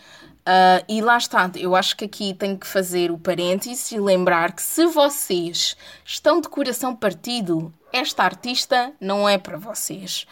Uh, 0.47 0.79
e 0.89 1.01
lá 1.01 1.19
está, 1.19 1.51
eu 1.57 1.75
acho 1.75 1.97
que 1.97 2.05
aqui 2.05 2.33
tenho 2.33 2.57
que 2.57 2.69
fazer 2.69 3.11
o 3.11 3.19
parênteses 3.19 3.91
e 3.91 3.99
lembrar 3.99 4.53
que 4.53 4.63
se 4.63 4.87
vocês 4.87 5.77
estão 6.05 6.41
de 6.41 6.49
coração 6.49 6.95
partido, 6.95 7.75
esta 7.93 8.23
artista 8.23 8.93
não 9.01 9.29
é 9.29 9.39
para 9.39 9.59
vocês. 9.59 10.25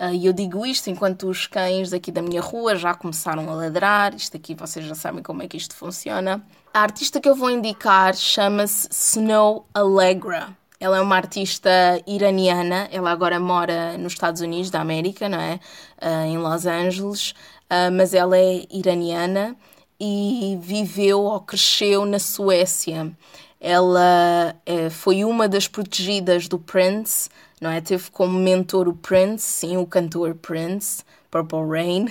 Uh, 0.00 0.14
e 0.14 0.24
eu 0.24 0.32
digo 0.32 0.64
isto 0.64 0.88
enquanto 0.88 1.28
os 1.28 1.46
cães 1.46 1.90
daqui 1.90 2.10
da 2.10 2.22
minha 2.22 2.40
rua 2.40 2.76
já 2.76 2.94
começaram 2.94 3.50
a 3.50 3.54
ladrar. 3.54 4.14
Isto 4.14 4.38
aqui 4.38 4.54
vocês 4.54 4.86
já 4.86 4.94
sabem 4.94 5.22
como 5.22 5.42
é 5.42 5.48
que 5.48 5.58
isto 5.58 5.74
funciona. 5.74 6.42
A 6.72 6.80
artista 6.80 7.20
que 7.20 7.28
eu 7.28 7.34
vou 7.34 7.50
indicar 7.50 8.14
chama-se 8.14 8.88
Snow 8.90 9.66
Allegra. 9.74 10.48
Ela 10.80 10.98
é 10.98 11.00
uma 11.00 11.16
artista 11.16 11.70
iraniana, 12.06 12.88
ela 12.92 13.10
agora 13.10 13.40
mora 13.40 13.98
nos 13.98 14.12
Estados 14.12 14.40
Unidos 14.40 14.70
da 14.70 14.80
América, 14.80 15.28
não 15.28 15.40
é? 15.40 15.58
Uh, 16.00 16.26
em 16.26 16.38
Los 16.38 16.66
Angeles 16.66 17.34
uh, 17.70 17.92
mas 17.92 18.14
ela 18.14 18.36
é 18.38 18.64
iraniana 18.70 19.56
e 20.00 20.58
viveu 20.60 21.20
ou 21.22 21.40
cresceu 21.40 22.04
na 22.04 22.18
Suécia. 22.18 23.12
Ela 23.60 24.54
uh, 24.68 24.90
foi 24.90 25.24
uma 25.24 25.48
das 25.48 25.66
protegidas 25.66 26.46
do 26.46 26.58
Prince, 26.58 27.28
não 27.60 27.70
é? 27.70 27.80
Teve 27.80 28.10
como 28.10 28.38
mentor 28.38 28.88
o 28.88 28.94
Prince, 28.94 29.44
sim, 29.44 29.76
o 29.76 29.86
cantor 29.86 30.34
Prince, 30.34 31.02
Purple 31.30 31.66
Rain, 31.68 32.04
uh, 32.04 32.08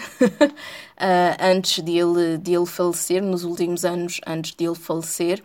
antes 1.39 1.83
de 1.83 1.97
ele, 1.97 2.37
de 2.37 2.53
ele 2.53 2.65
falecer, 2.65 3.23
nos 3.23 3.43
últimos 3.43 3.85
anos 3.85 4.19
antes 4.27 4.53
de 4.53 4.65
ele 4.65 4.75
falecer. 4.75 5.41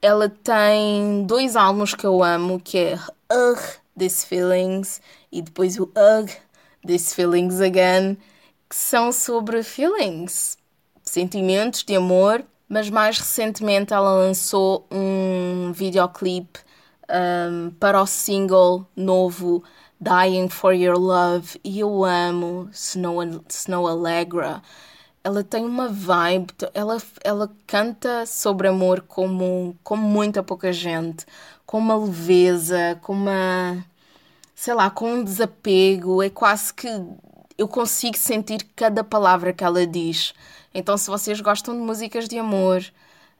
Ela 0.00 0.28
tem 0.28 1.24
dois 1.26 1.56
álbuns 1.56 1.94
que 1.94 2.06
eu 2.06 2.22
amo, 2.22 2.60
que 2.60 2.78
é 2.78 2.98
Ugh, 3.32 3.60
These 3.98 4.26
Feelings 4.26 5.00
e 5.32 5.42
depois 5.42 5.78
o 5.78 5.84
Ugh, 5.84 6.30
These 6.86 7.14
Feelings 7.14 7.60
Again, 7.60 8.16
são 8.76 9.10
sobre 9.10 9.62
feelings, 9.62 10.58
sentimentos 11.02 11.82
de 11.82 11.96
amor, 11.96 12.44
mas 12.68 12.90
mais 12.90 13.18
recentemente 13.18 13.94
ela 13.94 14.12
lançou 14.12 14.86
um 14.90 15.72
videoclipe 15.72 16.60
um, 17.08 17.70
para 17.80 18.02
o 18.02 18.06
single 18.06 18.86
novo 18.94 19.64
Dying 19.98 20.50
for 20.50 20.74
Your 20.74 20.98
Love 20.98 21.58
e 21.64 21.80
eu 21.80 22.04
amo 22.04 22.68
Snow, 22.70 23.22
Snow 23.48 23.88
Allegra. 23.88 24.60
Ela 25.24 25.42
tem 25.42 25.64
uma 25.64 25.88
vibe, 25.88 26.52
ela, 26.74 26.98
ela 27.24 27.50
canta 27.66 28.26
sobre 28.26 28.68
amor 28.68 29.00
como, 29.08 29.74
como 29.82 30.06
muita 30.06 30.42
pouca 30.42 30.70
gente, 30.70 31.24
com 31.64 31.78
uma 31.78 31.96
leveza, 31.96 32.98
com 33.00 33.14
uma, 33.14 33.82
sei 34.54 34.74
lá, 34.74 34.90
com 34.90 35.14
um 35.14 35.24
desapego. 35.24 36.22
É 36.22 36.28
quase 36.28 36.74
que 36.74 36.88
eu 37.58 37.68
consigo 37.68 38.16
sentir 38.16 38.66
cada 38.74 39.02
palavra 39.04 39.52
que 39.52 39.64
ela 39.64 39.86
diz. 39.86 40.32
Então, 40.74 40.96
se 40.96 41.08
vocês 41.08 41.40
gostam 41.40 41.74
de 41.74 41.80
músicas 41.80 42.28
de 42.28 42.38
amor, 42.38 42.84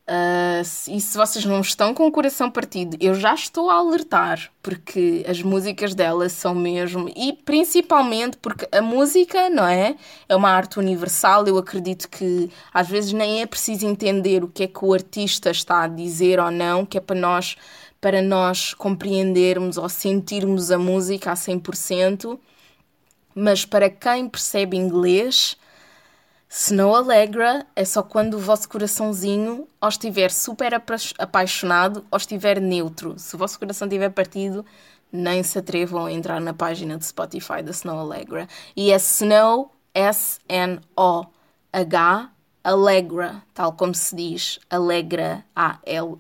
Uh, 0.09 0.63
e 0.89 1.01
se 1.01 1.19
vocês 1.19 1.45
não 1.45 1.61
estão 1.61 1.93
com 1.93 2.07
o 2.07 2.13
coração 2.13 2.49
partido, 2.49 2.97
eu 3.01 3.13
já 3.13 3.35
estou 3.35 3.69
a 3.69 3.75
alertar, 3.75 4.53
porque 4.63 5.27
as 5.29 5.43
músicas 5.43 5.97
dela 5.97 6.29
são 6.29 6.55
mesmo, 6.55 7.11
e 7.17 7.33
principalmente 7.33 8.37
porque 8.37 8.69
a 8.71 8.81
música, 8.81 9.51
não 9.51 9.67
é? 9.67 9.97
É 10.29 10.37
uma 10.37 10.51
arte 10.51 10.79
universal. 10.79 11.45
Eu 11.49 11.59
acredito 11.59 12.09
que 12.09 12.49
às 12.73 12.89
vezes 12.89 13.13
nem 13.13 13.43
é 13.43 13.47
preciso 13.47 13.85
entender 13.85 14.45
o 14.45 14.49
que 14.49 14.63
é 14.63 14.69
que 14.69 14.85
o 14.85 14.95
artista 14.95 15.51
está 15.51 15.83
a 15.83 15.89
dizer 15.89 16.39
ou 16.39 16.53
não, 16.53 16.87
que 16.87 16.99
é 16.99 17.01
para 17.01 17.19
nós, 17.19 17.57
para 18.01 18.23
nós 18.23 18.75
compreendermos 18.75 19.77
ou 19.77 19.89
sentirmos 19.89 20.71
a 20.71 20.79
música 20.79 21.33
a 21.33 21.35
100%. 21.35 22.39
Mas 23.39 23.67
para 23.67 23.91
quem 23.91 24.31
percebe 24.31 24.79
inglês, 24.79 25.59
Snow 26.49 26.97
Alegra 26.97 27.67
é 27.77 27.85
só 27.85 28.03
quando 28.03 28.33
o 28.35 28.39
vosso 28.39 28.67
coraçãozinho 28.67 29.69
ou 29.79 29.89
estiver 29.91 30.31
super 30.31 30.73
apaixonado 31.19 32.03
ou 32.11 32.17
estiver 32.17 32.59
neutro. 32.63 33.19
Se 33.19 33.35
o 33.35 33.39
vosso 33.39 33.59
coração 33.59 33.87
estiver 33.87 34.09
partido, 34.09 34.65
nem 35.13 35.43
se 35.43 35.59
atrevam 35.59 36.07
a 36.07 36.13
entrar 36.13 36.41
na 36.41 36.55
página 36.55 36.97
do 36.97 37.05
Spotify 37.05 37.63
da 37.63 37.73
Snow 37.73 37.99
Alegra. 37.99 38.49
E 38.75 38.91
é 38.91 38.97
Snow, 38.97 39.71
S-N-O-H, 39.93 40.81
Alegra, 42.67 43.43
tal 43.55 43.73
como 43.75 43.95
se 43.95 44.17
diz, 44.17 44.59
Alegra, 44.69 45.45
A-L-E-G-R-A. 45.55 46.19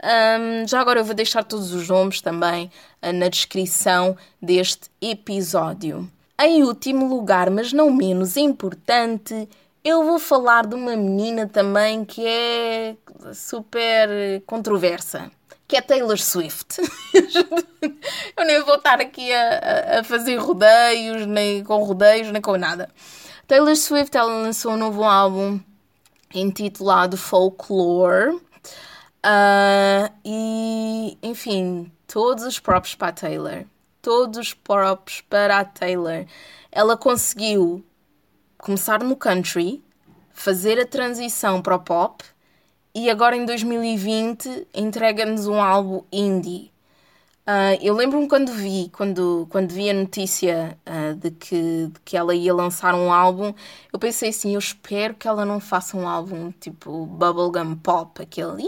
Um, 0.00 0.68
já 0.68 0.80
agora 0.80 1.00
eu 1.00 1.04
vou 1.04 1.12
deixar 1.12 1.42
todos 1.42 1.74
os 1.74 1.88
nomes 1.88 2.20
também 2.20 2.70
uh, 3.02 3.12
na 3.12 3.28
descrição 3.28 4.16
deste 4.40 4.88
episódio. 5.02 6.08
Em 6.40 6.62
último 6.62 7.08
lugar, 7.08 7.50
mas 7.50 7.72
não 7.72 7.90
menos 7.90 8.36
importante, 8.36 9.48
eu 9.82 10.04
vou 10.04 10.20
falar 10.20 10.68
de 10.68 10.76
uma 10.76 10.94
menina 10.94 11.48
também 11.48 12.04
que 12.04 12.24
é 12.24 12.94
super 13.34 14.40
controversa, 14.46 15.32
que 15.66 15.76
é 15.76 15.80
Taylor 15.80 16.16
Swift. 16.16 16.76
eu 18.38 18.44
nem 18.46 18.62
vou 18.62 18.76
estar 18.76 19.00
aqui 19.00 19.32
a, 19.32 19.98
a, 19.98 20.04
fazer 20.04 20.36
rodeios, 20.36 21.26
nem 21.26 21.64
com 21.64 21.82
rodeios, 21.82 22.30
nem 22.30 22.40
com 22.40 22.56
nada. 22.56 22.88
Taylor 23.46 23.76
Swift 23.76 24.16
ela 24.16 24.42
lançou 24.42 24.72
um 24.72 24.76
novo 24.76 25.04
álbum 25.04 25.60
intitulado 26.34 27.16
Folklore. 27.16 28.36
Uh, 29.26 30.12
e, 30.24 31.16
enfim, 31.22 31.90
todos 32.06 32.44
os 32.44 32.58
próprios 32.58 32.94
para 32.94 33.08
a 33.08 33.12
Taylor 33.12 33.64
todos 34.04 34.38
os 34.38 34.52
props 34.52 35.22
para 35.22 35.58
a 35.58 35.64
Taylor. 35.64 36.26
Ela 36.70 36.94
conseguiu 36.94 37.82
começar 38.58 39.02
no 39.02 39.16
country, 39.16 39.82
fazer 40.30 40.78
a 40.78 40.86
transição 40.86 41.62
para 41.62 41.74
o 41.74 41.80
pop 41.80 42.22
e 42.94 43.08
agora 43.08 43.34
em 43.34 43.46
2020 43.46 44.68
entrega-nos 44.74 45.46
um 45.46 45.60
álbum 45.60 46.02
indie. 46.12 46.70
Uh, 47.46 47.76
eu 47.82 47.92
lembro-me 47.94 48.26
quando 48.26 48.50
vi, 48.50 48.88
quando, 48.90 49.46
quando 49.50 49.70
vi 49.70 49.90
a 49.90 49.92
notícia 49.92 50.78
uh, 50.88 51.14
de, 51.14 51.30
que, 51.30 51.88
de 51.88 52.00
que 52.02 52.16
ela 52.16 52.34
ia 52.34 52.54
lançar 52.54 52.94
um 52.94 53.12
álbum, 53.12 53.52
eu 53.92 53.98
pensei 53.98 54.30
assim, 54.30 54.54
eu 54.54 54.58
espero 54.58 55.14
que 55.14 55.28
ela 55.28 55.44
não 55.44 55.60
faça 55.60 55.94
um 55.94 56.08
álbum 56.08 56.50
tipo 56.52 57.04
bubblegum 57.04 57.76
pop, 57.76 58.22
aquele 58.22 58.62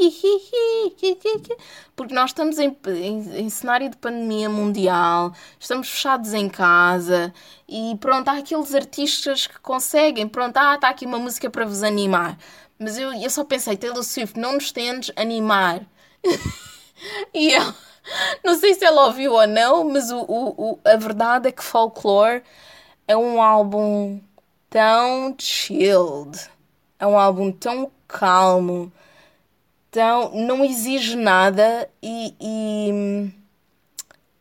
porque 1.97 2.13
nós 2.13 2.31
estamos 2.31 2.59
em, 2.59 2.77
em, 2.89 3.45
em 3.47 3.49
cenário 3.49 3.89
de 3.89 3.97
pandemia 3.97 4.51
mundial, 4.51 5.33
estamos 5.59 5.89
fechados 5.89 6.35
em 6.35 6.47
casa 6.47 7.33
e 7.67 7.97
pronto, 7.99 8.29
há 8.29 8.33
aqueles 8.33 8.75
artistas 8.75 9.47
que 9.47 9.59
conseguem, 9.61 10.29
pronto, 10.29 10.55
ah, 10.59 10.75
está 10.75 10.91
aqui 10.91 11.07
uma 11.07 11.19
música 11.19 11.49
para 11.49 11.65
vos 11.65 11.83
animar. 11.83 12.37
Mas 12.79 12.99
eu, 12.99 13.11
eu 13.15 13.31
só 13.31 13.43
pensei, 13.43 13.75
Taylor 13.75 14.05
Swift, 14.05 14.39
não 14.39 14.53
nos 14.53 14.71
tendes 14.71 15.11
animar. 15.17 15.81
e 17.33 17.55
ela 17.55 17.75
não 18.45 18.59
sei 18.59 18.75
se 18.75 18.85
ela 18.85 19.07
ouviu 19.07 19.33
ou 19.33 19.47
não, 19.47 19.85
mas 19.85 20.11
o, 20.11 20.19
o, 20.19 20.71
o, 20.73 20.79
a 20.85 20.97
verdade 20.97 21.49
é 21.49 21.53
que 21.53 21.63
Folklore 21.63 22.43
é 23.07 23.17
um 23.17 23.41
álbum 23.41 24.21
tão 24.71 25.35
chilled, 25.39 26.51
é 26.99 27.07
um 27.07 27.19
álbum 27.19 27.53
tão 27.53 27.91
calmo, 28.09 28.93
tão, 29.91 30.33
não 30.35 30.65
exige 30.65 31.17
nada 31.17 31.89
e, 32.03 32.35
e 32.41 33.31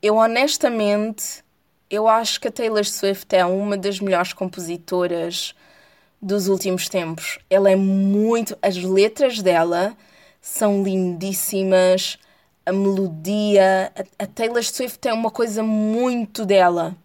eu 0.02 0.16
honestamente 0.16 1.44
eu 1.90 2.08
acho 2.08 2.42
que 2.42 2.48
a 2.48 2.52
Taylor 2.52 2.84
Swift 2.84 3.34
é 3.36 3.46
uma 3.46 3.78
das 3.78 4.00
melhores 4.00 4.34
compositoras 4.34 5.54
dos 6.22 6.48
últimos 6.48 6.90
tempos. 6.90 7.40
Ela 7.50 7.72
é 7.72 7.76
muito. 7.76 8.58
As 8.62 8.76
letras 8.78 9.42
dela 9.42 9.96
são 10.42 10.84
lindíssimas, 10.84 12.18
a 12.66 12.72
melodia. 12.72 13.92
A, 14.18 14.26
Taylor 14.26 14.64
Swift 14.64 15.00
tem 15.00 15.14
uma 15.14 15.30
coisa 15.30 15.62
muito 15.62 16.46
dela. 16.46 16.96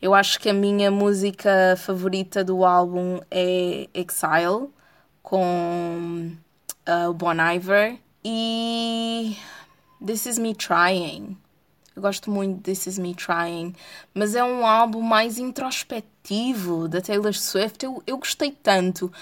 Eu 0.00 0.14
acho 0.14 0.38
que 0.38 0.48
a 0.48 0.54
minha 0.54 0.90
música 0.90 1.76
favorita 1.78 2.42
do 2.44 2.64
álbum 2.64 3.20
é 3.30 3.88
Exile, 3.92 4.68
com 5.22 6.32
uh, 6.88 7.10
o 7.10 7.14
Bon 7.14 7.34
Iver. 7.34 7.98
E 8.24 9.36
This 10.04 10.26
Is 10.26 10.38
Me 10.38 10.54
Trying. 10.54 11.36
Eu 11.96 12.02
gosto 12.02 12.30
muito 12.30 12.56
de 12.56 12.62
This 12.62 12.86
Is 12.86 12.98
Me 12.98 13.14
Trying. 13.14 13.74
Mas 14.14 14.34
é 14.34 14.44
um 14.44 14.66
álbum 14.66 15.00
mais 15.00 15.38
introspectivo 15.38 16.88
da 16.88 17.00
Taylor 17.00 17.34
Swift. 17.34 17.84
Eu, 17.84 18.02
eu 18.06 18.18
gostei 18.18 18.52
tanto 18.52 19.12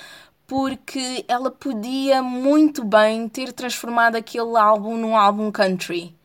porque 0.48 1.26
ela 1.28 1.50
podia 1.50 2.22
muito 2.22 2.82
bem 2.82 3.28
ter 3.28 3.52
transformado 3.52 4.16
aquele 4.16 4.56
álbum 4.56 4.96
num 4.96 5.14
álbum 5.14 5.52
country. 5.52 6.16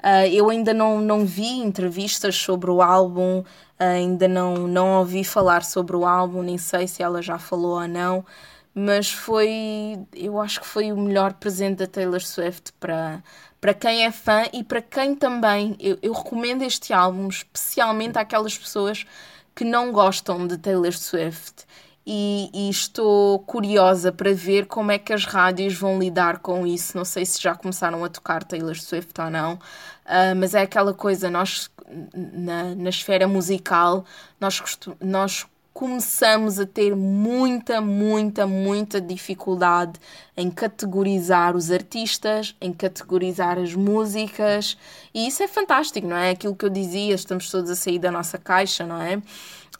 Uh, 0.00 0.26
eu 0.32 0.50
ainda 0.50 0.74
não, 0.74 1.00
não 1.00 1.24
vi 1.24 1.46
entrevistas 1.46 2.34
sobre 2.34 2.68
o 2.68 2.82
álbum, 2.82 3.40
uh, 3.40 3.44
ainda 3.78 4.26
não, 4.26 4.66
não 4.66 4.98
ouvi 4.98 5.22
falar 5.22 5.62
sobre 5.62 5.94
o 5.94 6.04
álbum, 6.04 6.42
nem 6.42 6.58
sei 6.58 6.88
se 6.88 7.00
ela 7.00 7.22
já 7.22 7.38
falou 7.38 7.80
ou 7.80 7.86
não, 7.86 8.26
mas 8.74 9.12
foi, 9.12 10.00
eu 10.16 10.40
acho 10.40 10.60
que 10.60 10.66
foi 10.66 10.90
o 10.90 10.96
melhor 10.96 11.34
presente 11.34 11.78
da 11.78 11.86
Taylor 11.86 12.22
Swift 12.22 12.72
para, 12.80 13.22
para 13.60 13.74
quem 13.74 14.04
é 14.04 14.10
fã 14.10 14.46
e 14.52 14.64
para 14.64 14.82
quem 14.82 15.14
também. 15.14 15.76
Eu, 15.78 15.96
eu 16.02 16.12
recomendo 16.12 16.62
este 16.62 16.92
álbum 16.92 17.28
especialmente 17.28 18.18
àquelas 18.18 18.58
pessoas 18.58 19.06
que 19.54 19.64
não 19.64 19.92
gostam 19.92 20.46
de 20.46 20.58
Taylor 20.58 20.92
Swift 20.92 21.66
e, 22.06 22.50
e, 22.52 22.70
estou 22.70 23.38
curiosa 23.40 24.10
para 24.10 24.32
ver 24.32 24.66
como 24.66 24.90
é 24.90 24.98
que 24.98 25.12
as 25.12 25.24
rádios 25.24 25.74
vão 25.74 25.98
lidar 25.98 26.38
com 26.38 26.66
isso. 26.66 26.96
Não 26.96 27.04
sei 27.04 27.24
se 27.26 27.40
já 27.40 27.54
começaram 27.54 28.04
a 28.04 28.08
tocar 28.08 28.42
Taylor 28.42 28.74
Swift 28.74 29.20
ou 29.20 29.30
não, 29.30 29.54
uh, 29.54 30.34
mas 30.36 30.54
é 30.54 30.62
aquela 30.62 30.94
coisa, 30.94 31.30
nós 31.30 31.70
na, 32.14 32.74
na 32.74 32.88
esfera 32.88 33.26
musical, 33.26 34.04
nós, 34.40 34.62
nós 35.00 35.46
começamos 35.72 36.58
a 36.58 36.66
ter 36.66 36.94
muita, 36.94 37.80
muita, 37.80 38.46
muita 38.46 39.00
dificuldade 39.00 39.98
em 40.36 40.50
categorizar 40.50 41.56
os 41.56 41.70
artistas, 41.70 42.54
em 42.60 42.72
categorizar 42.72 43.58
as 43.58 43.74
músicas, 43.74 44.76
e 45.14 45.26
isso 45.26 45.42
é 45.42 45.48
fantástico, 45.48 46.06
não 46.06 46.16
é? 46.16 46.30
Aquilo 46.30 46.54
que 46.54 46.64
eu 46.64 46.70
dizia, 46.70 47.14
estamos 47.14 47.50
todos 47.50 47.70
a 47.70 47.76
sair 47.76 47.98
da 47.98 48.10
nossa 48.10 48.36
caixa, 48.36 48.84
não 48.84 49.00
é? 49.00 49.22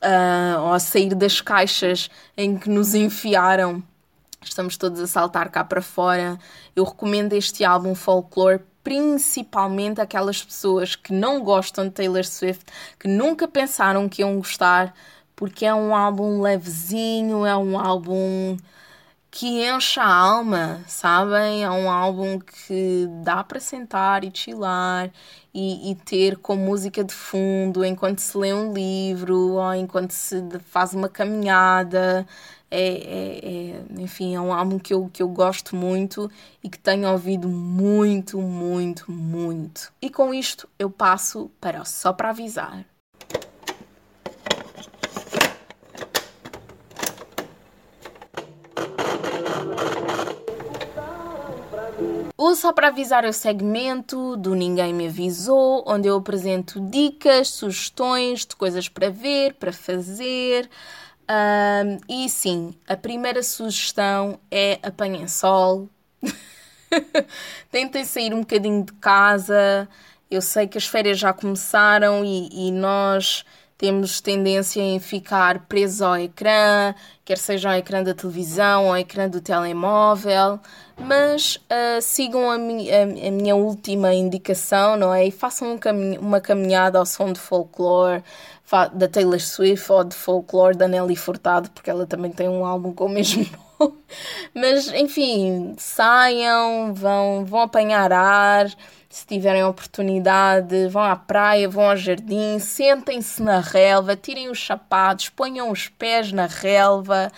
uh, 0.01 0.61
ou 0.61 0.73
a 0.73 0.79
sair 0.79 1.13
das 1.15 1.39
caixas 1.39 2.09
em 2.35 2.57
que 2.57 2.69
nos 2.69 2.95
enfiaram. 2.95 3.83
Estamos 4.43 4.75
todos 4.75 4.99
a 4.99 5.07
saltar 5.07 5.49
cá 5.49 5.63
para 5.63 5.81
fora. 5.81 6.37
Eu 6.75 6.83
recomendo 6.83 7.33
este 7.33 7.63
álbum 7.63 7.93
Folklore 7.93 8.61
principalmente 8.83 10.01
aquelas 10.01 10.43
pessoas 10.43 10.95
que 10.95 11.13
não 11.13 11.43
gostam 11.43 11.85
de 11.85 11.91
Taylor 11.91 12.25
Swift, 12.25 12.65
que 12.99 13.07
nunca 13.07 13.47
pensaram 13.47 14.09
que 14.09 14.23
iam 14.23 14.37
gostar, 14.37 14.95
porque 15.41 15.65
é 15.65 15.73
um 15.73 15.95
álbum 15.95 16.39
levezinho, 16.39 17.47
é 17.47 17.57
um 17.57 17.75
álbum 17.75 18.55
que 19.31 19.67
enche 19.67 19.99
a 19.99 20.05
alma, 20.05 20.81
sabem? 20.87 21.63
É 21.63 21.71
um 21.71 21.89
álbum 21.89 22.37
que 22.39 23.07
dá 23.23 23.43
para 23.43 23.59
sentar 23.59 24.23
e 24.23 24.31
chilar 24.31 25.11
e, 25.51 25.89
e, 25.89 25.95
ter 25.95 26.37
com 26.37 26.55
música 26.55 27.03
de 27.03 27.11
fundo 27.11 27.83
enquanto 27.83 28.19
se 28.19 28.37
lê 28.37 28.53
um 28.53 28.71
livro 28.71 29.53
ou 29.53 29.73
enquanto 29.73 30.11
se 30.11 30.43
faz 30.59 30.93
uma 30.93 31.09
caminhada. 31.09 32.27
É, 32.69 32.79
é, 32.79 33.79
é, 33.99 34.01
enfim, 34.03 34.35
é 34.35 34.39
um 34.39 34.53
álbum 34.53 34.77
que 34.77 34.93
eu, 34.93 35.09
que 35.11 35.23
eu 35.23 35.27
gosto 35.27 35.75
muito 35.75 36.29
e 36.63 36.69
que 36.69 36.77
tenho 36.77 37.11
ouvido 37.11 37.49
muito, 37.49 38.39
muito, 38.39 39.11
muito. 39.11 39.91
E 39.99 40.07
com 40.11 40.31
isto 40.31 40.69
eu 40.77 40.91
passo 40.91 41.49
para 41.59 41.83
só 41.83 42.13
para 42.13 42.29
avisar. 42.29 42.90
O 52.43 52.55
Só 52.55 52.73
para 52.73 52.87
Avisar 52.87 53.23
o 53.23 53.31
segmento 53.31 54.35
do 54.35 54.55
Ninguém 54.55 54.95
Me 54.95 55.05
Avisou, 55.05 55.83
onde 55.85 56.07
eu 56.07 56.17
apresento 56.17 56.81
dicas, 56.81 57.49
sugestões 57.49 58.47
de 58.47 58.55
coisas 58.55 58.89
para 58.89 59.11
ver, 59.11 59.53
para 59.53 59.71
fazer. 59.71 60.67
Um, 61.29 61.99
e 62.09 62.27
sim, 62.27 62.73
a 62.87 62.97
primeira 62.97 63.43
sugestão 63.43 64.39
é 64.49 64.79
apanhem 64.81 65.27
sol. 65.27 65.87
Tentem 67.69 68.03
sair 68.03 68.33
um 68.33 68.39
bocadinho 68.39 68.85
de 68.85 68.93
casa. 68.93 69.87
Eu 70.27 70.41
sei 70.41 70.67
que 70.67 70.79
as 70.79 70.87
férias 70.87 71.19
já 71.19 71.31
começaram 71.31 72.25
e, 72.25 72.49
e 72.51 72.71
nós 72.71 73.45
temos 73.81 74.21
tendência 74.21 74.79
em 74.79 74.99
ficar 74.99 75.65
presos 75.65 76.03
ao 76.03 76.15
ecrã, 76.15 76.93
quer 77.25 77.39
seja 77.39 77.71
ao 77.71 77.75
ecrã 77.75 78.03
da 78.03 78.13
televisão 78.13 78.89
ao 78.89 78.95
ecrã 78.95 79.27
do 79.27 79.41
telemóvel, 79.41 80.59
mas 80.99 81.55
uh, 81.55 81.99
sigam 81.99 82.51
a, 82.51 82.59
mi 82.59 82.91
a, 82.91 83.01
a, 83.01 83.31
minha 83.31 83.55
última 83.55 84.13
indicação, 84.13 84.95
não 84.95 85.11
é? 85.11 85.25
E 85.25 85.31
façam 85.31 85.73
um 85.73 85.79
cami 85.79 86.15
uma 86.19 86.39
caminhada 86.39 86.99
ao 86.99 87.07
som 87.07 87.33
de 87.33 87.39
folclore 87.39 88.23
da 88.93 89.07
Taylor 89.07 89.39
Swift 89.39 89.91
ou 89.91 90.03
de 90.03 90.15
folclore 90.15 90.77
da 90.77 90.87
Nelly 90.87 91.15
Furtado, 91.15 91.71
porque 91.71 91.89
ela 91.89 92.05
também 92.05 92.31
tem 92.31 92.47
um 92.47 92.63
álbum 92.63 92.93
com 92.93 93.05
o 93.07 93.09
mesmo 93.09 93.43
nome. 93.79 93.97
Mas, 94.53 94.93
enfim, 94.93 95.73
saiam, 95.79 96.93
vão, 96.93 97.45
vão 97.45 97.61
apanhar 97.61 98.13
ar 98.13 98.67
se 99.11 99.27
tiverem 99.27 99.63
oportunidade, 99.63 100.87
vão 100.87 101.03
à 101.03 101.17
praia, 101.17 101.67
vão 101.67 101.89
ao 101.89 101.97
jardim, 101.97 102.57
sentem-se 102.59 103.43
na 103.43 103.59
relva, 103.59 104.15
tirem 104.15 104.49
os 104.49 104.65
sapatos, 104.65 105.27
ponham 105.27 105.69
os 105.69 105.89
pés 105.89 106.31
na 106.31 106.45
relva 106.45 107.29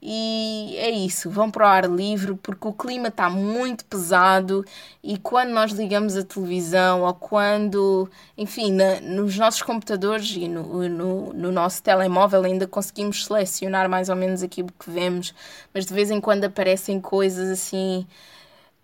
e 0.00 0.76
é 0.78 0.88
isso, 0.88 1.28
vão 1.28 1.50
para 1.50 1.64
o 1.64 1.68
ar 1.68 1.90
livre 1.90 2.36
porque 2.36 2.68
o 2.68 2.72
clima 2.72 3.08
está 3.08 3.28
muito 3.28 3.84
pesado 3.86 4.64
e 5.02 5.18
quando 5.18 5.50
nós 5.50 5.72
ligamos 5.72 6.16
a 6.16 6.22
televisão 6.22 7.02
ou 7.02 7.12
quando, 7.12 8.08
enfim, 8.38 8.70
na, 8.70 9.00
nos 9.00 9.36
nossos 9.36 9.62
computadores 9.62 10.30
e 10.36 10.46
no, 10.46 10.88
no, 10.88 11.32
no, 11.32 11.50
nosso 11.50 11.82
telemóvel 11.82 12.44
ainda 12.44 12.68
conseguimos 12.68 13.24
selecionar 13.24 13.88
mais 13.88 14.08
ou 14.08 14.14
menos 14.14 14.44
aquilo 14.44 14.68
que 14.78 14.88
vemos, 14.88 15.34
mas 15.74 15.86
de 15.86 15.92
vez 15.92 16.08
em 16.08 16.20
quando 16.20 16.44
aparecem 16.44 17.00
coisas 17.00 17.50
assim 17.50 18.06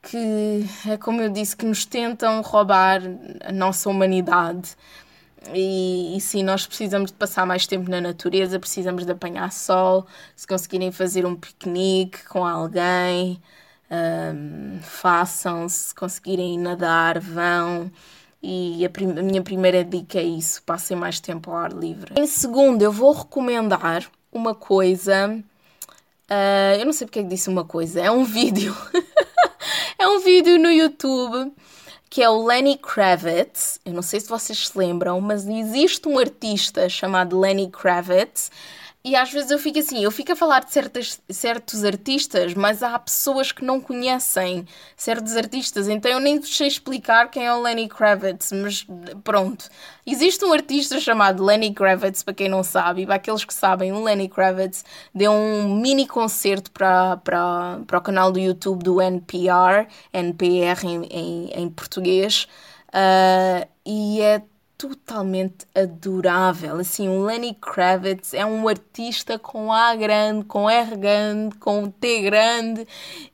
que 0.02 0.66
é 0.88 0.96
como 0.96 1.22
eu 1.22 1.28
disse, 1.28 1.56
que 1.56 1.64
nos 1.64 1.86
tentam 1.86 2.40
roubar 2.42 3.00
a 3.44 3.52
nossa 3.52 3.88
humanidade. 3.88 4.76
E, 5.54 6.16
e 6.16 6.20
sim, 6.20 6.42
nós 6.42 6.66
precisamos 6.66 7.10
de 7.10 7.16
passar 7.16 7.46
mais 7.46 7.66
tempo 7.66 7.90
na 7.90 8.00
natureza, 8.00 8.58
precisamos 8.58 9.04
de 9.04 9.12
apanhar 9.12 9.50
sol, 9.52 10.06
se 10.36 10.46
conseguirem 10.46 10.92
fazer 10.92 11.26
um 11.26 11.34
piquenique 11.34 12.24
com 12.26 12.44
alguém, 12.44 13.40
um, 13.90 14.80
façam, 14.82 15.68
se 15.68 15.94
conseguirem 15.94 16.58
nadar, 16.58 17.18
vão. 17.18 17.90
E 18.42 18.84
a, 18.84 18.90
prim 18.90 19.10
a, 19.10 19.22
minha 19.22 19.42
primeira 19.42 19.84
dica 19.84 20.18
é 20.18 20.24
isso: 20.24 20.62
passem 20.62 20.96
mais 20.96 21.20
tempo 21.20 21.50
ao 21.50 21.56
ar 21.56 21.72
livre. 21.72 22.12
Em 22.18 22.26
segundo, 22.26 22.82
eu 22.82 22.90
vou 22.90 23.12
recomendar 23.12 24.10
uma 24.32 24.54
coisa. 24.54 25.38
Uh, 26.30 26.78
eu 26.78 26.86
não 26.86 26.92
sei 26.92 27.06
porque 27.06 27.18
é 27.18 27.22
que 27.22 27.28
disse 27.28 27.48
uma 27.48 27.64
coisa, 27.64 28.00
é 28.00 28.10
um 28.10 28.24
vídeo. 28.24 28.74
É 29.98 30.06
um 30.08 30.20
vídeo 30.20 30.58
no 30.58 30.70
YouTube 30.70 31.52
que 32.08 32.22
é 32.22 32.28
o 32.28 32.44
Lenny 32.44 32.76
Kravitz. 32.76 33.80
Eu 33.86 33.94
não 33.94 34.02
sei 34.02 34.20
se 34.20 34.28
vocês 34.28 34.68
se 34.68 34.76
lembram, 34.76 35.18
mas 35.18 35.46
existe 35.46 36.06
um 36.06 36.18
artista 36.18 36.86
chamado 36.86 37.40
Lenny 37.40 37.70
Kravitz 37.70 38.50
e 39.04 39.16
às 39.16 39.32
vezes 39.32 39.50
eu 39.50 39.58
fico 39.58 39.80
assim, 39.80 40.04
eu 40.04 40.10
fico 40.12 40.30
a 40.30 40.36
falar 40.36 40.60
de 40.60 40.72
certas, 40.72 41.20
certos 41.28 41.84
artistas, 41.84 42.54
mas 42.54 42.84
há 42.84 42.96
pessoas 42.98 43.50
que 43.50 43.64
não 43.64 43.80
conhecem 43.80 44.64
certos 44.96 45.36
artistas, 45.36 45.88
então 45.88 46.08
eu 46.08 46.20
nem 46.20 46.40
sei 46.42 46.68
explicar 46.68 47.28
quem 47.28 47.44
é 47.44 47.52
o 47.52 47.60
Lenny 47.60 47.88
Kravitz, 47.88 48.52
mas 48.52 48.86
pronto. 49.24 49.68
Existe 50.06 50.44
um 50.44 50.52
artista 50.52 51.00
chamado 51.00 51.44
Lenny 51.44 51.74
Kravitz, 51.74 52.22
para 52.22 52.34
quem 52.34 52.48
não 52.48 52.62
sabe, 52.62 53.02
e 53.02 53.06
para 53.06 53.16
aqueles 53.16 53.44
que 53.44 53.52
sabem, 53.52 53.90
o 53.92 54.04
Lenny 54.04 54.28
Kravitz 54.28 54.84
deu 55.12 55.32
um 55.32 55.80
mini 55.80 56.06
concerto 56.06 56.70
para, 56.70 57.16
para, 57.16 57.80
para 57.84 57.98
o 57.98 58.02
canal 58.02 58.30
do 58.30 58.38
YouTube 58.38 58.84
do 58.84 59.00
NPR, 59.00 59.88
NPR 60.12 60.86
em, 60.86 61.04
em, 61.06 61.50
em 61.52 61.68
português, 61.70 62.46
uh, 62.88 63.68
e 63.84 64.20
é 64.20 64.42
totalmente 64.82 65.64
adorável. 65.72 66.78
Assim, 66.80 67.08
o 67.08 67.24
Lenny 67.24 67.54
Kravitz 67.54 68.34
é 68.34 68.44
um 68.44 68.66
artista 68.66 69.38
com 69.38 69.72
A 69.72 69.94
grande, 69.94 70.44
com 70.44 70.68
R 70.68 70.96
grande, 70.96 71.54
com 71.56 71.88
T 71.88 72.22
grande 72.22 72.84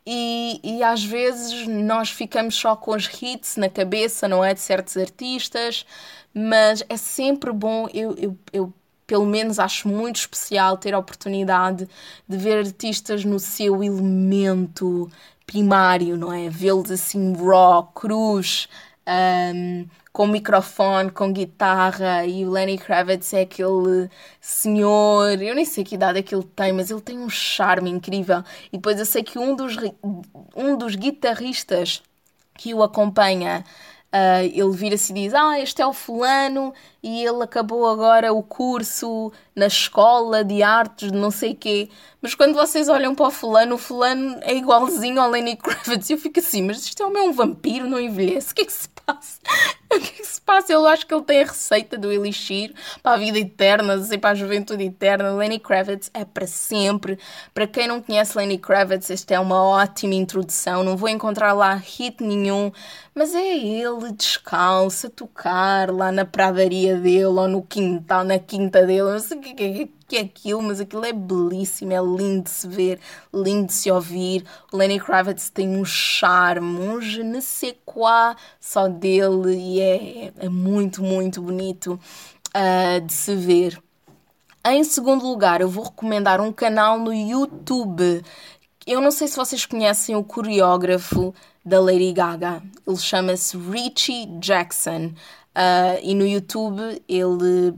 e, 0.05 0.61
e 0.63 0.83
às 0.83 1.03
vezes 1.03 1.67
nós 1.67 2.11
ficamos 2.11 2.55
só 2.55 2.77
com 2.77 2.95
os 2.95 3.07
hits 3.07 3.57
na 3.57 3.71
cabeça, 3.71 4.29
não 4.29 4.45
é? 4.45 4.53
De 4.53 4.61
certos 4.61 4.95
artistas, 4.99 5.87
mas 6.35 6.85
é 6.87 6.99
sempre 6.99 7.51
bom. 7.51 7.89
Eu, 7.95 8.15
eu, 8.19 8.39
eu 8.53 8.75
pelo 9.07 9.25
menos 9.25 9.59
acho 9.59 9.89
muito 9.89 10.17
especial 10.17 10.77
ter 10.77 10.93
a 10.93 10.99
oportunidade 10.99 11.89
de 12.29 12.37
ver 12.37 12.59
artistas 12.59 13.25
no 13.25 13.41
seu 13.41 13.83
elemento 13.83 15.11
primário, 15.47 16.15
não 16.15 16.31
é? 16.31 16.51
Vê-los 16.51 16.91
assim 16.91 17.33
raw, 17.35 17.85
cruz, 17.85 18.69
um, 19.09 19.87
com 20.13 20.27
microfone, 20.27 21.11
com 21.11 21.33
guitarra, 21.33 22.27
e 22.27 22.45
o 22.45 22.51
Lenny 22.51 22.77
Kravitz 22.77 23.33
é 23.33 23.43
aquele 23.43 24.11
senhor, 24.41 25.41
eu 25.41 25.55
nem 25.55 25.65
sei 25.65 25.85
que 25.85 25.95
idade 25.95 26.19
é 26.19 26.23
que 26.23 26.35
ele 26.35 26.45
tem, 26.55 26.73
mas 26.73 26.91
ele 26.91 27.01
tem 27.01 27.19
um 27.19 27.31
charme 27.31 27.91
incrível. 27.91 28.43
E 28.73 28.77
depois 28.77 28.99
eu 28.99 29.07
sei 29.07 29.23
que 29.23 29.39
um 29.39 29.57
dos, 29.57 29.77
um 30.55 30.77
dos 30.77 30.95
guitarristas 30.95 32.03
que 32.55 32.75
o 32.75 32.83
acompanha 32.83 33.65
Uh, 34.11 34.41
ele 34.55 34.71
vira-se 34.71 35.13
e 35.13 35.15
diz: 35.15 35.35
Ah, 35.35 35.61
este 35.61 35.83
é 35.83 35.87
o 35.87 35.93
fulano 35.93 36.73
e 37.03 37.23
ele 37.23 37.43
acabou 37.43 37.87
agora 37.87 38.33
o 38.33 38.43
curso 38.43 39.31
na 39.55 39.67
escola 39.67 40.43
de 40.43 40.63
artes 40.63 41.13
de 41.13 41.19
não 41.19 41.31
sei 41.31 41.55
quê. 41.55 41.91
Mas 42.23 42.35
quando 42.35 42.55
vocês 42.55 42.89
olham 42.89 43.15
para 43.15 43.27
o 43.27 43.31
fulano, 43.31 43.75
o 43.75 43.79
fulano 43.79 44.39
é 44.41 44.55
igualzinho 44.55 45.21
ao 45.21 45.29
Lenny 45.29 45.57
Kravitz. 45.61 46.09
E 46.09 46.15
eu 46.15 46.19
fico 46.19 46.41
assim: 46.41 46.63
Mas 46.63 46.95
homem 47.03 47.23
é 47.23 47.29
um 47.29 47.33
vampiro, 47.33 47.87
não 47.87 48.01
envelhece? 48.01 48.53
O 48.53 48.55
que 48.55 48.63
é 48.63 48.65
que 48.65 48.73
se 48.73 48.89
passa? 49.09 49.39
O 49.91 49.99
que 49.99 50.07
é 50.07 50.11
que 50.11 50.25
se 50.25 50.39
passa? 50.43 50.71
Eu 50.71 50.87
acho 50.87 51.07
que 51.07 51.15
ele 51.15 51.23
tem 51.23 51.41
a 51.41 51.47
receita 51.47 51.97
do 51.97 52.13
Elixir 52.13 52.75
para 53.03 53.15
a 53.15 53.17
vida 53.17 53.39
eterna, 53.39 53.95
assim, 53.95 54.19
para 54.19 54.31
a 54.31 54.35
juventude 54.35 54.85
eterna. 54.85 55.33
Lenny 55.33 55.59
Kravitz 55.59 56.11
é 56.13 56.27
para 56.27 56.47
sempre. 56.47 57.19
Para 57.55 57.67
quem 57.67 57.89
não 57.89 58.03
conhece 58.03 58.37
Lenny 58.37 58.59
Kravitz, 58.59 59.11
esta 59.11 59.33
é 59.33 59.41
uma 59.41 59.65
ótima 59.65 60.15
introdução. 60.15 60.85
Não 60.85 60.95
vou 60.95 61.09
encontrar 61.09 61.55
lá 61.55 61.75
hit 61.75 62.23
nenhum, 62.23 62.71
mas 63.19 63.35
é 63.35 63.59
ele 63.59 64.13
descalço 64.13 65.09
a 65.09 65.11
tocar 65.11 65.91
lá 65.91 66.13
na 66.13 66.25
pradaria 66.25 66.97
dele 66.97 67.25
ou 67.25 67.49
no 67.49 67.63
quintal, 67.63 68.23
na 68.23 68.39
quinta 68.39 68.87
dele. 68.87 69.11
Não 69.11 69.19
sei 69.19 69.39
o 69.39 69.41
que 69.41 69.65
é 69.65 69.89
que 70.07 70.17
é 70.17 70.21
aquilo, 70.21 70.63
mas 70.63 70.81
aquilo 70.81 71.05
é 71.05 71.13
belíssimo, 71.13 71.93
é 71.93 72.01
lindo 72.01 72.45
de 72.45 72.51
se 72.51 72.69
ver, 72.69 73.01
lindo 73.35 73.67
de 73.67 73.73
se 73.75 73.91
ouvir. 73.91 74.45
O 74.73 74.77
Lenny 74.77 75.01
Kravitz 75.01 75.51
tem 75.51 75.69
um 75.69 75.85
charme, 75.85 76.79
um 76.79 77.01
je 77.01 77.25
ne 77.25 77.43
sais 77.43 77.75
quoi 77.85 78.37
só 78.61 78.87
dele 78.87 79.57
e 79.57 79.81
é, 79.81 80.33
é 80.39 80.49
muito, 80.49 81.03
muito 81.03 81.43
bonito 81.43 81.99
uh, 82.55 83.01
de 83.05 83.13
se 83.13 83.35
ver. 83.35 83.83
Em 84.65 84.85
segundo 84.85 85.27
lugar, 85.27 85.61
eu 85.61 85.69
vou 85.69 85.85
recomendar 85.85 86.41
um 86.41 86.53
canal 86.53 86.99
no 86.99 87.13
YouTube. 87.13 88.23
Eu 88.89 89.03
não 89.03 89.11
sei 89.11 89.29
se 89.29 89.37
vocês 89.37 89.67
conhecem 89.67 90.17
o 90.17 90.25
coreógrafo 90.25 91.35
da 91.63 91.79
Lady 91.79 92.11
Gaga. 92.11 92.63
Ele 92.87 92.97
chama-se 92.97 93.55
Richie 93.55 94.25
Jackson. 94.41 95.13
Uh, 95.55 96.01
e 96.03 96.15
no 96.15 96.27
YouTube 96.27 97.03
ele 97.07 97.75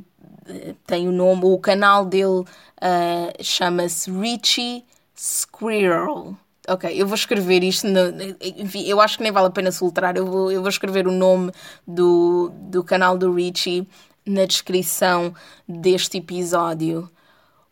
tem 0.86 1.08
o 1.08 1.12
nome, 1.12 1.46
o 1.46 1.58
canal 1.58 2.06
dele 2.06 2.42
uh, 2.42 3.42
chama-se 3.42 4.08
Richie 4.08 4.84
Squirrel. 5.18 6.36
Ok, 6.68 6.88
eu 6.94 7.08
vou 7.08 7.16
escrever 7.16 7.64
isto. 7.64 7.88
No, 7.88 8.00
enfim, 8.40 8.86
eu 8.86 9.00
acho 9.00 9.16
que 9.16 9.24
nem 9.24 9.32
vale 9.32 9.48
a 9.48 9.50
pena 9.50 9.72
soltar. 9.72 10.16
Eu 10.16 10.26
vou, 10.26 10.52
eu 10.52 10.60
vou 10.60 10.68
escrever 10.70 11.08
o 11.08 11.12
nome 11.12 11.50
do, 11.84 12.52
do 12.54 12.84
canal 12.84 13.18
do 13.18 13.32
Richie 13.32 13.84
na 14.24 14.44
descrição 14.44 15.34
deste 15.68 16.18
episódio. 16.18 17.10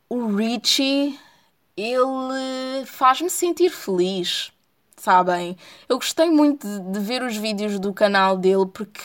O 0.09 0.27
Richie, 0.35 1.17
ele 1.81 2.85
faz-me 2.87 3.31
sentir 3.31 3.71
feliz, 3.71 4.53
sabem? 4.97 5.57
Eu 5.89 5.97
gostei 5.97 6.31
muito 6.31 6.67
de, 6.67 6.93
de 6.93 6.99
ver 7.01 7.23
os 7.23 7.37
vídeos 7.37 7.79
do 7.79 7.93
canal 7.93 8.37
dele 8.37 8.67
porque 8.67 9.01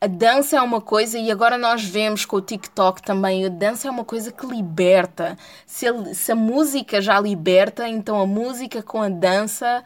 a 0.00 0.06
dança 0.06 0.56
é 0.58 0.60
uma 0.60 0.82
coisa 0.82 1.18
e 1.18 1.30
agora 1.30 1.56
nós 1.56 1.82
vemos 1.82 2.26
com 2.26 2.36
o 2.36 2.40
TikTok 2.42 3.02
também, 3.02 3.46
a 3.46 3.48
dança 3.48 3.88
é 3.88 3.90
uma 3.90 4.04
coisa 4.04 4.30
que 4.30 4.46
liberta. 4.46 5.34
Se, 5.66 5.86
ele, 5.86 6.14
se 6.14 6.30
a 6.30 6.36
música 6.36 7.00
já 7.00 7.18
liberta, 7.18 7.88
então 7.88 8.20
a 8.20 8.26
música 8.26 8.82
com 8.82 9.00
a 9.00 9.08
dança 9.08 9.82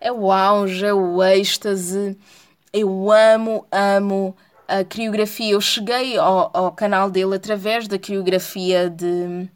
é 0.00 0.12
o 0.12 0.30
auge, 0.30 0.86
é 0.86 0.94
o 0.94 1.20
êxtase. 1.20 2.16
Eu 2.72 3.10
amo, 3.10 3.66
amo 3.72 4.36
a 4.68 4.84
coreografia. 4.84 5.52
Eu 5.52 5.60
cheguei 5.60 6.16
ao, 6.16 6.50
ao 6.54 6.72
canal 6.72 7.10
dele 7.10 7.34
através 7.34 7.88
da 7.88 7.98
coreografia 7.98 8.88
de 8.88 9.48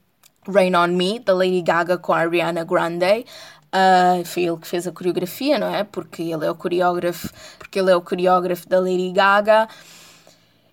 Rain 0.50 0.74
on 0.74 0.88
Me, 0.88 1.18
da 1.18 1.34
Lady 1.34 1.62
Gaga 1.62 1.96
com 1.98 2.12
a 2.12 2.18
Ariana 2.18 2.64
Grande. 2.64 3.24
Uh, 3.72 4.24
foi 4.24 4.44
ele 4.44 4.56
que 4.56 4.66
fez 4.66 4.86
a 4.86 4.92
coreografia, 4.92 5.58
não 5.58 5.72
é? 5.72 5.84
Porque 5.84 6.22
ele 6.22 6.44
é 6.44 6.50
o 6.50 6.54
coreógrafo, 6.54 7.30
porque 7.58 7.78
ele 7.78 7.90
é 7.90 7.96
o 7.96 8.00
coreógrafo 8.00 8.68
da 8.68 8.80
Lady 8.80 9.12
Gaga. 9.12 9.68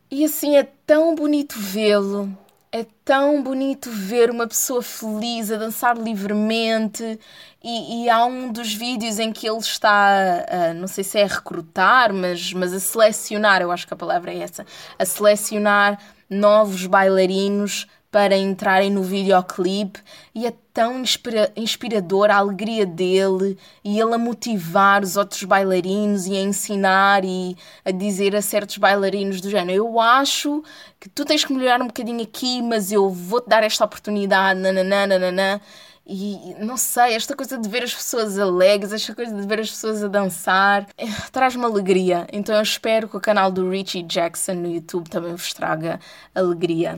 E 0.09 0.25
assim 0.25 0.55
é 0.55 0.67
tão 0.85 1.13
bonito 1.13 1.59
vê-lo, 1.59 2.35
é 2.71 2.85
tão 3.05 3.43
bonito 3.43 3.89
ver 3.91 4.31
uma 4.31 4.47
pessoa 4.47 4.81
feliz 4.81 5.51
a 5.51 5.57
dançar 5.57 5.97
livremente. 5.97 7.19
E, 7.63 8.03
e 8.03 8.09
há 8.09 8.25
um 8.25 8.51
dos 8.51 8.73
vídeos 8.73 9.19
em 9.19 9.31
que 9.31 9.47
ele 9.47 9.57
está, 9.57 10.73
não 10.75 10.87
sei 10.87 11.03
se 11.03 11.19
é 11.19 11.23
a 11.23 11.27
recrutar, 11.27 12.13
mas, 12.13 12.53
mas 12.53 12.73
a 12.73 12.79
selecionar, 12.79 13.61
eu 13.61 13.71
acho 13.71 13.85
que 13.85 13.93
a 13.93 13.97
palavra 13.97 14.31
é 14.31 14.39
essa, 14.39 14.65
a 14.97 15.05
selecionar 15.05 15.99
novos 16.29 16.87
bailarinos 16.87 17.87
para 18.11 18.37
entrarem 18.37 18.89
no 18.89 19.03
videoclipe 19.03 19.99
e 20.33 20.47
é 20.47 20.53
tão 20.73 20.99
inspira 21.01 21.51
inspirador 21.55 22.31
a 22.31 22.37
alegria 22.37 22.85
dele 22.85 23.57
e 23.83 23.99
ele 23.99 24.13
a 24.13 24.17
motivar 24.17 25.03
os 25.03 25.17
outros 25.17 25.43
bailarinos 25.43 26.25
e 26.25 26.35
a 26.35 26.41
ensinar 26.41 27.25
e 27.25 27.57
a 27.83 27.91
dizer 27.91 28.35
a 28.35 28.41
certos 28.41 28.77
bailarinos 28.77 29.41
do 29.41 29.49
género 29.49 29.77
eu 29.77 29.99
acho 29.99 30.63
que 30.99 31.09
tu 31.09 31.25
tens 31.25 31.43
que 31.43 31.53
melhorar 31.53 31.81
um 31.81 31.87
bocadinho 31.87 32.21
aqui 32.21 32.61
mas 32.61 32.91
eu 32.91 33.09
vou-te 33.09 33.49
dar 33.49 33.63
esta 33.63 33.85
oportunidade 33.85 34.59
nananã, 34.59 35.07
nananã. 35.07 35.61
E 36.09 36.55
não 36.59 36.77
sei, 36.77 37.15
esta 37.15 37.35
coisa 37.35 37.57
de 37.57 37.67
ver 37.67 37.83
as 37.83 37.93
pessoas 37.93 38.39
alegres, 38.39 38.93
esta 38.93 39.13
coisa 39.13 39.35
de 39.35 39.45
ver 39.45 39.59
as 39.59 39.69
pessoas 39.69 40.01
a 40.01 40.07
dançar, 40.07 40.87
eh, 40.97 41.05
traz-me 41.33 41.65
alegria. 41.65 42.25
Então 42.31 42.55
eu 42.55 42.61
espero 42.61 43.09
que 43.09 43.17
o 43.17 43.19
canal 43.19 43.51
do 43.51 43.69
Richie 43.69 44.03
Jackson 44.03 44.53
no 44.53 44.71
YouTube 44.73 45.09
também 45.09 45.35
vos 45.35 45.53
traga 45.53 45.99
alegria. 46.33 46.97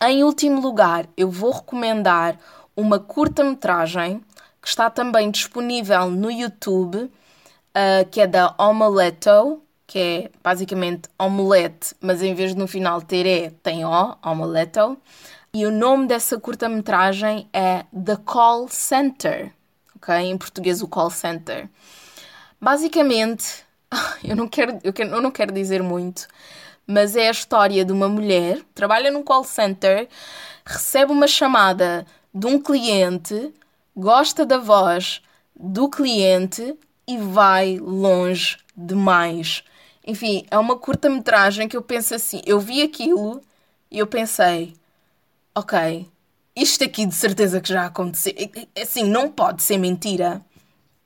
Em 0.00 0.22
último 0.22 0.60
lugar, 0.60 1.08
eu 1.16 1.30
vou 1.30 1.50
recomendar 1.52 2.38
uma 2.76 2.98
curta-metragem 2.98 4.22
que 4.60 4.68
está 4.68 4.90
também 4.90 5.30
disponível 5.30 6.10
no 6.10 6.30
YouTube, 6.30 6.96
uh, 7.04 7.10
que 8.10 8.20
é 8.20 8.26
da 8.26 8.54
Omoleto, 8.58 9.62
que 9.86 9.98
é 9.98 10.30
basicamente 10.42 11.08
omelete, 11.18 11.94
mas 12.00 12.22
em 12.22 12.34
vez 12.34 12.52
de 12.52 12.58
no 12.58 12.66
final 12.66 13.00
ter 13.00 13.24
E, 13.24 13.50
tem 13.62 13.86
O, 13.86 14.16
Omoleto. 14.22 14.98
E 15.54 15.64
o 15.64 15.70
nome 15.70 16.06
dessa 16.06 16.38
curta-metragem 16.38 17.48
é 17.50 17.86
The 17.92 18.16
Call 18.16 18.68
Center, 18.68 19.50
ok? 19.96 20.14
Em 20.14 20.36
português, 20.36 20.82
o 20.82 20.88
Call 20.88 21.08
Center. 21.08 21.70
Basicamente, 22.60 23.64
eu 24.22 24.36
não 24.36 24.46
quero, 24.46 24.78
eu, 24.84 24.92
quero, 24.92 25.10
eu 25.10 25.22
não 25.22 25.30
quero 25.30 25.52
dizer 25.52 25.82
muito, 25.82 26.28
mas 26.86 27.16
é 27.16 27.28
a 27.28 27.32
história 27.32 27.84
de 27.84 27.92
uma 27.92 28.08
mulher, 28.08 28.60
trabalha 28.74 29.10
num 29.10 29.22
call 29.22 29.44
center, 29.44 30.08
recebe 30.64 31.10
uma 31.10 31.26
chamada 31.26 32.06
de 32.32 32.46
um 32.46 32.60
cliente, 32.60 33.52
gosta 33.96 34.44
da 34.46 34.58
voz 34.58 35.22
do 35.58 35.88
cliente 35.88 36.76
e 37.08 37.16
vai 37.16 37.78
longe 37.78 38.58
demais. 38.76 39.64
Enfim, 40.06 40.46
é 40.50 40.58
uma 40.58 40.76
curta-metragem 40.76 41.66
que 41.66 41.76
eu 41.76 41.82
penso 41.82 42.14
assim, 42.14 42.40
eu 42.46 42.60
vi 42.60 42.82
aquilo 42.82 43.40
e 43.90 43.98
eu 43.98 44.06
pensei, 44.06 44.74
ok, 45.54 46.06
isto 46.54 46.84
aqui 46.84 47.04
de 47.06 47.14
certeza 47.14 47.60
que 47.60 47.68
já 47.68 47.86
aconteceu. 47.86 48.32
Assim, 48.80 49.04
não 49.04 49.30
pode 49.30 49.62
ser 49.62 49.78
mentira. 49.78 50.40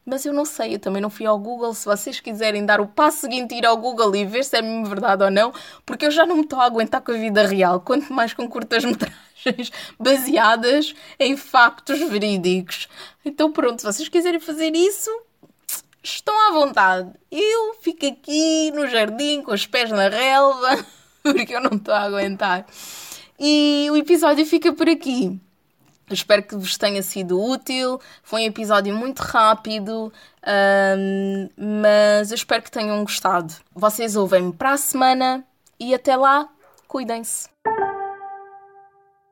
Mas 0.05 0.24
eu 0.24 0.32
não 0.32 0.44
sei, 0.44 0.74
eu 0.74 0.78
também 0.78 1.01
não 1.01 1.11
fui 1.11 1.26
ao 1.26 1.38
Google. 1.38 1.74
Se 1.74 1.84
vocês 1.84 2.20
quiserem 2.20 2.64
dar 2.64 2.80
o 2.80 2.86
passo 2.86 3.20
seguinte, 3.20 3.55
ir 3.55 3.66
ao 3.66 3.76
Google 3.76 4.14
e 4.16 4.24
ver 4.24 4.44
se 4.44 4.57
é 4.57 4.62
mesmo 4.62 4.86
verdade 4.86 5.22
ou 5.22 5.30
não, 5.30 5.53
porque 5.84 6.07
eu 6.07 6.11
já 6.11 6.24
não 6.24 6.36
me 6.36 6.42
estou 6.42 6.59
a 6.59 6.64
aguentar 6.64 7.01
com 7.03 7.12
a 7.12 7.16
vida 7.16 7.46
real, 7.46 7.80
quanto 7.80 8.12
mais 8.12 8.32
com 8.32 8.48
curtas-metragens 8.48 9.70
baseadas 10.01 10.94
em 11.18 11.36
factos 11.36 12.01
verídicos. 12.09 12.88
Então, 13.24 13.53
pronto, 13.53 13.80
se 13.80 13.86
vocês 13.86 14.09
quiserem 14.09 14.40
fazer 14.40 14.74
isso, 14.74 15.11
estão 16.03 16.34
à 16.48 16.53
vontade. 16.53 17.11
Eu 17.30 17.74
fico 17.80 18.07
aqui 18.07 18.70
no 18.72 18.88
jardim 18.88 19.42
com 19.42 19.53
os 19.53 19.66
pés 19.66 19.90
na 19.90 20.09
relva, 20.09 20.84
porque 21.22 21.55
eu 21.55 21.61
não 21.61 21.76
estou 21.76 21.94
a 21.94 22.01
aguentar. 22.01 22.66
E 23.38 23.88
o 23.90 23.96
episódio 23.96 24.44
fica 24.44 24.72
por 24.72 24.88
aqui. 24.88 25.40
Espero 26.14 26.42
que 26.42 26.56
vos 26.56 26.76
tenha 26.76 27.02
sido 27.02 27.40
útil. 27.40 28.00
Foi 28.22 28.42
um 28.42 28.46
episódio 28.46 28.94
muito 28.94 29.20
rápido, 29.20 30.12
um, 30.98 31.48
mas 31.56 32.30
eu 32.30 32.34
espero 32.34 32.62
que 32.62 32.70
tenham 32.70 33.02
gostado. 33.02 33.54
Vocês 33.74 34.16
ouvem-me 34.16 34.52
para 34.52 34.72
a 34.72 34.76
semana 34.76 35.44
e 35.78 35.94
até 35.94 36.16
lá, 36.16 36.48
cuidem-se. 36.88 37.48